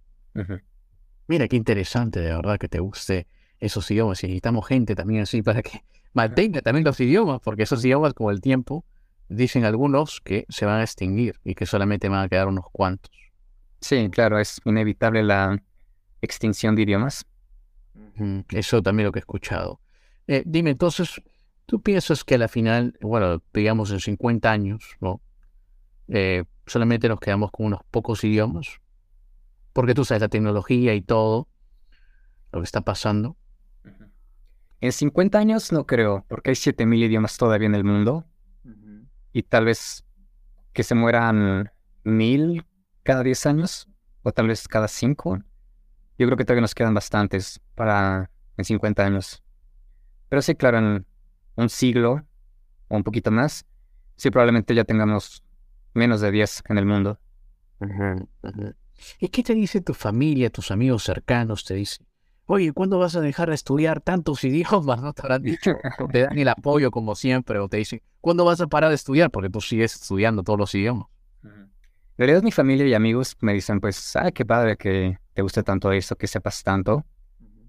[1.32, 3.26] Mira, qué interesante, de verdad, que te guste
[3.58, 4.22] esos idiomas.
[4.22, 8.30] Y necesitamos gente también así para que mantenga también los idiomas, porque esos idiomas con
[8.30, 8.84] el tiempo,
[9.30, 13.10] dicen algunos que se van a extinguir y que solamente van a quedar unos cuantos.
[13.80, 15.58] Sí, claro, es inevitable la
[16.20, 17.24] extinción de idiomas.
[18.50, 19.80] Eso también lo que he escuchado.
[20.26, 21.22] Eh, dime, entonces,
[21.64, 25.22] ¿Tú piensas que a la final, bueno, digamos en 50 años, ¿no?
[26.08, 28.81] Eh, solamente nos quedamos con unos pocos idiomas?
[29.72, 31.48] Porque tú sabes la tecnología y todo
[32.52, 33.36] lo que está pasando.
[34.80, 38.26] En 50 años no creo, porque hay 7000 idiomas todavía en el mundo.
[39.32, 40.04] Y tal vez
[40.72, 41.70] que se mueran
[42.04, 42.66] mil
[43.02, 43.88] cada 10 años,
[44.22, 45.38] o tal vez cada 5.
[46.18, 49.42] Yo creo que todavía nos quedan bastantes para en 50 años.
[50.28, 51.06] Pero sí, claro, en
[51.56, 52.24] un siglo
[52.88, 53.66] o un poquito más,
[54.16, 55.42] sí probablemente ya tengamos
[55.94, 57.18] menos de 10 en el mundo.
[59.18, 61.64] ¿Y qué te dice tu familia, tus amigos cercanos?
[61.64, 62.06] Te dicen,
[62.46, 65.02] oye, ¿cuándo vas a dejar de estudiar tantos idiomas?
[65.02, 65.72] ¿No te habrán dicho?
[66.12, 69.30] te dan el apoyo como siempre, o te dicen, ¿cuándo vas a parar de estudiar?
[69.30, 71.06] Porque tú sigues estudiando todos los idiomas.
[71.44, 75.62] En realidad mi familia y amigos me dicen, pues, ah, qué padre que te guste
[75.62, 77.04] tanto esto, que sepas tanto.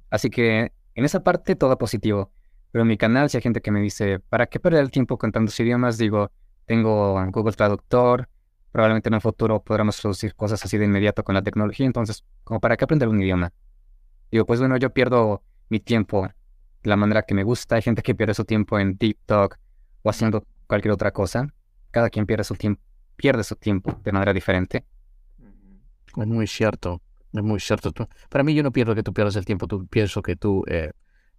[0.09, 2.31] Así que en esa parte todo positivo.
[2.71, 5.17] Pero en mi canal si hay gente que me dice, ¿para qué perder el tiempo
[5.17, 5.97] con tantos idiomas?
[5.97, 6.31] Digo,
[6.65, 8.29] tengo Google Traductor,
[8.73, 12.59] probablemente en el futuro podremos traducir cosas así de inmediato con la tecnología, entonces, ¿como
[12.59, 13.53] para qué aprender un idioma?
[14.31, 17.75] Digo, pues bueno, yo pierdo mi tiempo de la manera que me gusta.
[17.75, 19.57] Hay gente que pierde su tiempo en TikTok
[20.01, 21.47] o haciendo cualquier otra cosa.
[21.91, 22.81] Cada quien pierde su tiempo,
[23.15, 24.85] pierde su tiempo de manera diferente.
[26.17, 26.99] Es muy cierto,
[27.31, 27.91] es muy cierto.
[28.27, 30.91] para mí yo no pierdo que tú pierdas el tiempo, tú pienso que tú eh,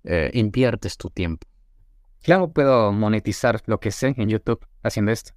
[0.05, 1.49] eh, inviertes tu tiempo.
[2.23, 5.33] Claro, puedo monetizar lo que sé en YouTube haciendo esto.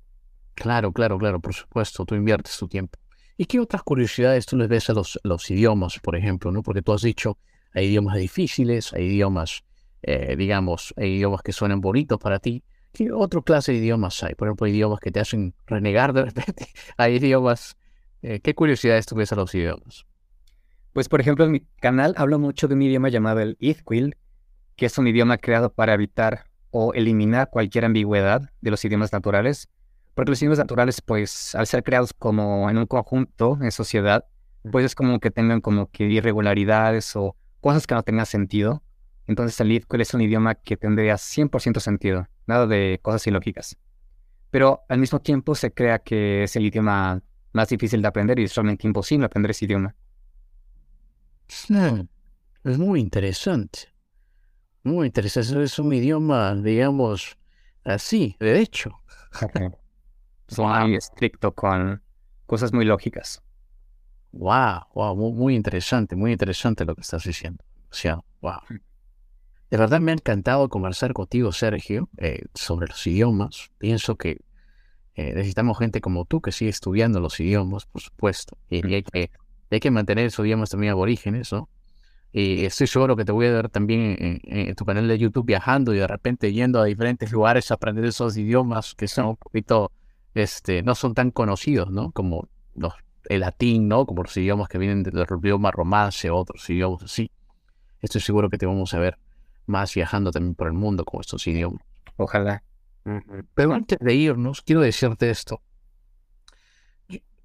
[0.58, 2.98] Claro, claro, claro, por supuesto, tú inviertes tu tiempo.
[3.38, 6.52] ¿Y qué otras curiosidades tú les ves a los, idiomas, por ejemplo?
[6.52, 6.64] ¿no?
[6.64, 7.38] Porque tú has dicho,
[7.76, 9.64] hay idiomas difíciles, hay idiomas,
[10.02, 12.64] eh, digamos, hay idiomas que suenan bonitos para ti.
[12.92, 14.34] ¿Qué otra clase de idiomas hay?
[14.34, 16.70] Por ejemplo, hay idiomas que te hacen renegar de repente.
[16.98, 17.78] hay idiomas...
[18.24, 20.08] Eh, ¿Qué curiosidades tú ves a los idiomas?
[20.94, 24.18] Pues, por ejemplo, en mi canal hablo mucho de un idioma llamado el Ithquil,
[24.76, 29.70] que es un idioma creado para evitar o eliminar cualquier ambigüedad de los idiomas naturales.
[30.18, 34.26] Porque los idiomas naturales, pues, al ser creados como en un conjunto, en sociedad,
[34.72, 38.82] pues es como que tengan como que irregularidades o cosas que no tengan sentido.
[39.28, 43.78] Entonces el Ithquil es un idioma que tendría 100% sentido, nada de cosas ilógicas.
[44.50, 47.22] Pero al mismo tiempo se crea que es el idioma
[47.54, 49.94] más difícil de aprender y es realmente imposible aprender ese idioma.
[52.64, 53.94] es muy interesante.
[54.82, 55.62] Muy interesante.
[55.62, 57.38] Es un idioma, digamos,
[57.84, 59.00] así, de hecho.
[60.48, 62.02] Es muy estricto con
[62.46, 63.42] cosas muy lógicas.
[64.32, 67.64] Wow, wow, muy, interesante, muy interesante lo que estás diciendo.
[67.90, 68.60] O sea, wow.
[69.70, 73.72] De verdad me ha encantado conversar contigo, Sergio, eh, sobre los idiomas.
[73.78, 74.42] Pienso que
[75.16, 78.58] eh, necesitamos gente como tú que sigue estudiando los idiomas, por supuesto.
[78.70, 79.32] Y, hay, que,
[79.72, 81.70] hay que mantener esos idiomas también aborígenes, ¿no?
[82.32, 85.94] Y estoy seguro que te voy a ver también en, tu canal de YouTube viajando
[85.94, 89.92] y de repente yendo a diferentes lugares a aprender esos idiomas que son un poquito,
[90.34, 92.12] este, no son tan conocidos, ¿no?
[92.12, 92.94] Como los,
[93.30, 94.06] el latín, ¿no?
[94.06, 97.32] Como los idiomas que vienen del idioma romance, otros idiomas así.
[98.02, 99.18] Estoy seguro que te vamos a ver
[99.66, 101.82] más viajando también por el mundo con estos idiomas.
[102.16, 102.64] Ojalá.
[103.54, 105.62] Pero antes de irnos, quiero decirte esto.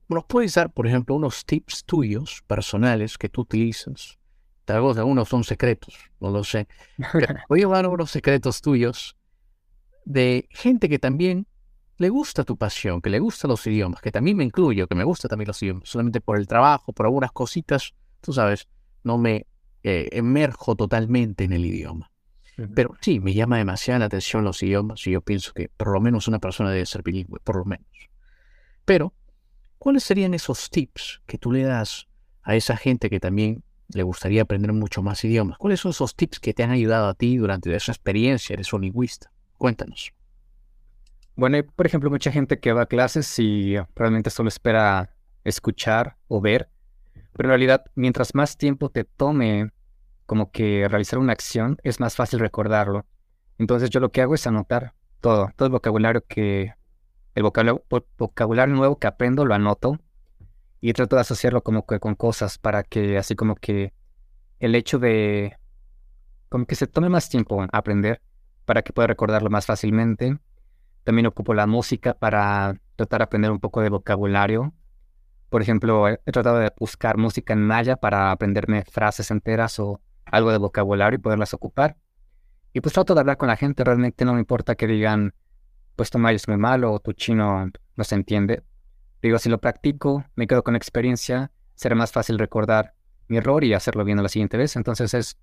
[0.08, 4.18] ¿Nos puedes dar, por ejemplo, unos tips tuyos personales que tú utilizas?
[4.64, 6.68] Tal vez algunos son secretos, no lo sé.
[7.48, 9.16] voy a dar unos secretos tuyos
[10.04, 11.46] de gente que también
[12.02, 15.04] le gusta tu pasión, que le gustan los idiomas, que también me incluyo, que me
[15.04, 18.66] gusta también los idiomas, solamente por el trabajo, por algunas cositas, tú sabes,
[19.04, 19.46] no me
[19.84, 22.10] eh, emerjo totalmente en el idioma.
[22.74, 26.00] Pero sí, me llama demasiado la atención los idiomas y yo pienso que por lo
[26.00, 27.86] menos una persona debe ser bilingüe, por lo menos.
[28.84, 29.14] Pero,
[29.78, 32.08] ¿cuáles serían esos tips que tú le das
[32.42, 35.56] a esa gente que también le gustaría aprender mucho más idiomas?
[35.56, 38.54] ¿Cuáles son esos tips que te han ayudado a ti durante esa experiencia?
[38.54, 39.32] Eres un lingüista.
[39.56, 40.12] Cuéntanos.
[41.34, 45.14] Bueno, hay, por ejemplo, mucha gente que va a clases y probablemente solo espera
[45.44, 46.68] escuchar o ver,
[47.32, 49.72] pero en realidad, mientras más tiempo te tome
[50.26, 53.06] como que realizar una acción, es más fácil recordarlo.
[53.58, 56.74] Entonces yo lo que hago es anotar todo, todo el vocabulario que,
[57.34, 57.84] el vocabulario,
[58.18, 59.98] vocabulario nuevo que aprendo lo anoto
[60.80, 63.94] y trato de asociarlo como que con cosas para que así como que
[64.58, 65.56] el hecho de
[66.48, 68.20] como que se tome más tiempo aprender
[68.64, 70.38] para que pueda recordarlo más fácilmente.
[71.04, 74.72] También ocupo la música para tratar de aprender un poco de vocabulario.
[75.48, 80.50] Por ejemplo, he tratado de buscar música en maya para aprenderme frases enteras o algo
[80.50, 81.96] de vocabulario y poderlas ocupar.
[82.72, 85.34] Y pues trato de hablar con la gente, realmente no me importa que digan,
[85.96, 88.62] pues tu maya es muy malo o tu chino no se entiende.
[89.20, 92.94] Digo, si lo practico, me quedo con experiencia, será más fácil recordar
[93.28, 94.74] mi error y hacerlo bien la siguiente vez.
[94.76, 95.38] Entonces es,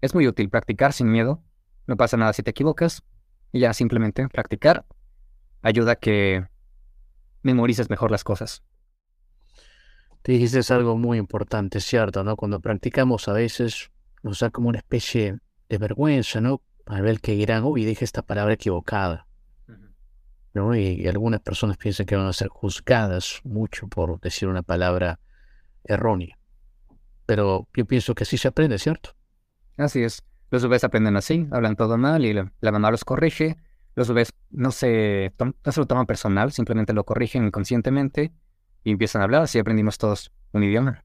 [0.00, 1.42] es muy útil practicar sin miedo.
[1.86, 3.04] No pasa nada si te equivocas.
[3.52, 4.84] Y ya simplemente practicar
[5.62, 6.46] ayuda a que
[7.42, 8.62] memorices mejor las cosas.
[10.22, 12.24] Te dijiste algo muy importante, ¿cierto?
[12.24, 12.36] ¿no?
[12.36, 13.90] Cuando practicamos a veces
[14.22, 15.38] nos da como una especie
[15.68, 16.62] de vergüenza, ¿no?
[16.86, 19.26] Al ver que dirán, uy, dije esta palabra equivocada.
[20.56, 20.74] ¿no?
[20.74, 25.20] Y, algunas personas piensan que van a ser juzgadas mucho por decir una palabra
[25.84, 26.38] errónea.
[27.26, 29.10] Pero yo pienso que así se aprende, ¿cierto?
[29.76, 30.22] Así es.
[30.50, 33.56] Los bebés aprenden así, hablan todo mal y la, mamá los corrige.
[33.94, 38.32] Los bebés no se, no se lo toman personal, simplemente lo corrigen inconscientemente
[38.84, 39.42] y empiezan a hablar.
[39.42, 41.04] Así aprendimos todos un idioma.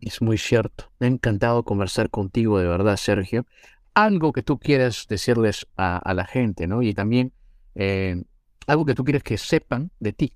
[0.00, 0.90] Es muy cierto.
[0.98, 3.44] Me ha encantado conversar contigo, de verdad, Sergio.
[3.92, 6.80] Algo que tú quieras decirles a, la gente, ¿no?
[6.80, 7.32] Y también
[7.74, 8.22] eh,
[8.66, 10.32] algo que tú quieres que sepan de ti.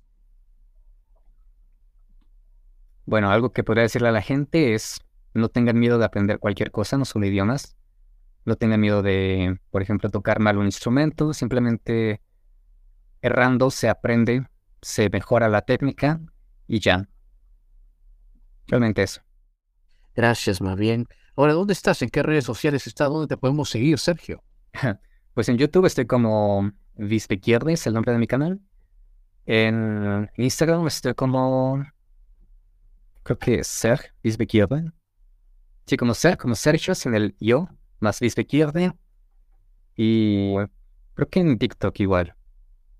[3.05, 4.99] Bueno, algo que podría decirle a la gente es
[5.33, 7.75] no tengan miedo de aprender cualquier cosa, no solo idiomas.
[8.45, 11.33] No tengan miedo de, por ejemplo, tocar mal un instrumento.
[11.33, 12.21] Simplemente
[13.21, 14.47] errando se aprende,
[14.81, 16.21] se mejora la técnica
[16.67, 17.07] y ya.
[18.67, 19.21] Realmente eso.
[20.15, 21.07] Gracias, más bien.
[21.35, 22.01] Ahora, ¿dónde estás?
[22.01, 23.09] ¿En qué redes sociales estás?
[23.09, 24.43] ¿Dónde te podemos seguir, Sergio?
[25.33, 28.61] Pues en YouTube estoy como Vispequierde, es el nombre de mi canal.
[29.45, 31.85] En Instagram estoy como.
[33.23, 34.93] Creo que Ser Vispequierde.
[35.87, 37.67] Sí, como Ser, como Sergio, en el yo,
[37.99, 38.93] más Vispequierde.
[39.95, 40.55] Y
[41.13, 42.35] creo que en TikTok igual.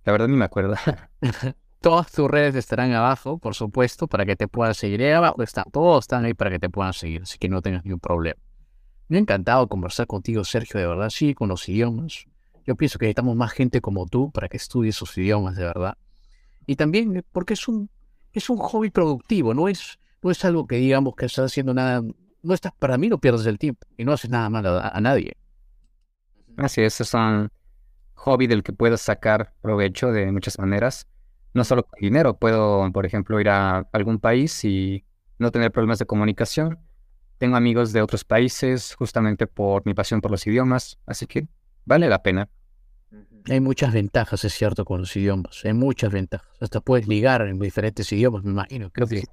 [0.03, 0.75] La verdad ni me acuerdo.
[1.85, 5.03] Todas tus redes estarán abajo, por supuesto, para que te puedan seguir.
[5.05, 7.99] Abajo están, todos están ahí para que te puedan seguir, así que no tengas ningún
[7.99, 8.39] problema.
[9.07, 12.25] Me ha encantado conversar contigo, Sergio, de verdad, sí, con los idiomas.
[12.65, 15.95] Yo pienso que necesitamos más gente como tú para que estudie esos idiomas, de verdad.
[16.65, 17.91] Y también porque es un,
[18.33, 22.01] es un hobby productivo, no es, no es algo que digamos que estás haciendo nada,
[22.45, 25.01] no estás, para mí no pierdes el tiempo y no haces nada malo a, a
[25.01, 25.35] nadie.
[26.57, 27.51] Así es, es un
[28.13, 31.07] hobby del que puedo sacar provecho de muchas maneras.
[31.53, 35.05] No solo con dinero, puedo, por ejemplo, ir a algún país y
[35.37, 36.79] no tener problemas de comunicación.
[37.37, 41.47] Tengo amigos de otros países justamente por mi pasión por los idiomas, así que
[41.85, 42.49] vale la pena.
[43.47, 45.63] Hay muchas ventajas, es cierto, con los idiomas.
[45.65, 46.49] Hay muchas ventajas.
[46.59, 48.89] Hasta puedes ligar en diferentes idiomas, me imagino.
[48.89, 49.23] Creo que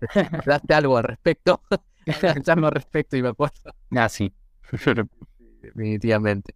[0.45, 1.63] daste algo al respecto.
[2.49, 3.75] algo al respecto y me acuerdo.
[3.91, 4.33] Ah, sí.
[5.63, 6.55] Definitivamente.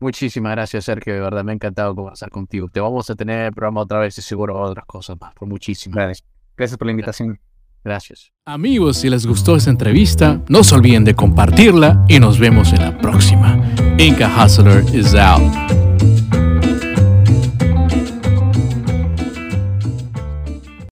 [0.00, 1.14] Muchísimas gracias, Sergio.
[1.14, 2.68] De verdad, me ha encantado conversar contigo.
[2.68, 5.34] Te vamos a tener el programa otra vez y seguro otras cosas más.
[5.34, 6.28] Por muchísimas gracias.
[6.56, 7.40] Gracias por la invitación.
[7.84, 8.32] Gracias.
[8.44, 12.82] Amigos, si les gustó esta entrevista, no se olviden de compartirla y nos vemos en
[12.82, 13.56] la próxima.
[13.98, 15.87] Inca Hustler is out.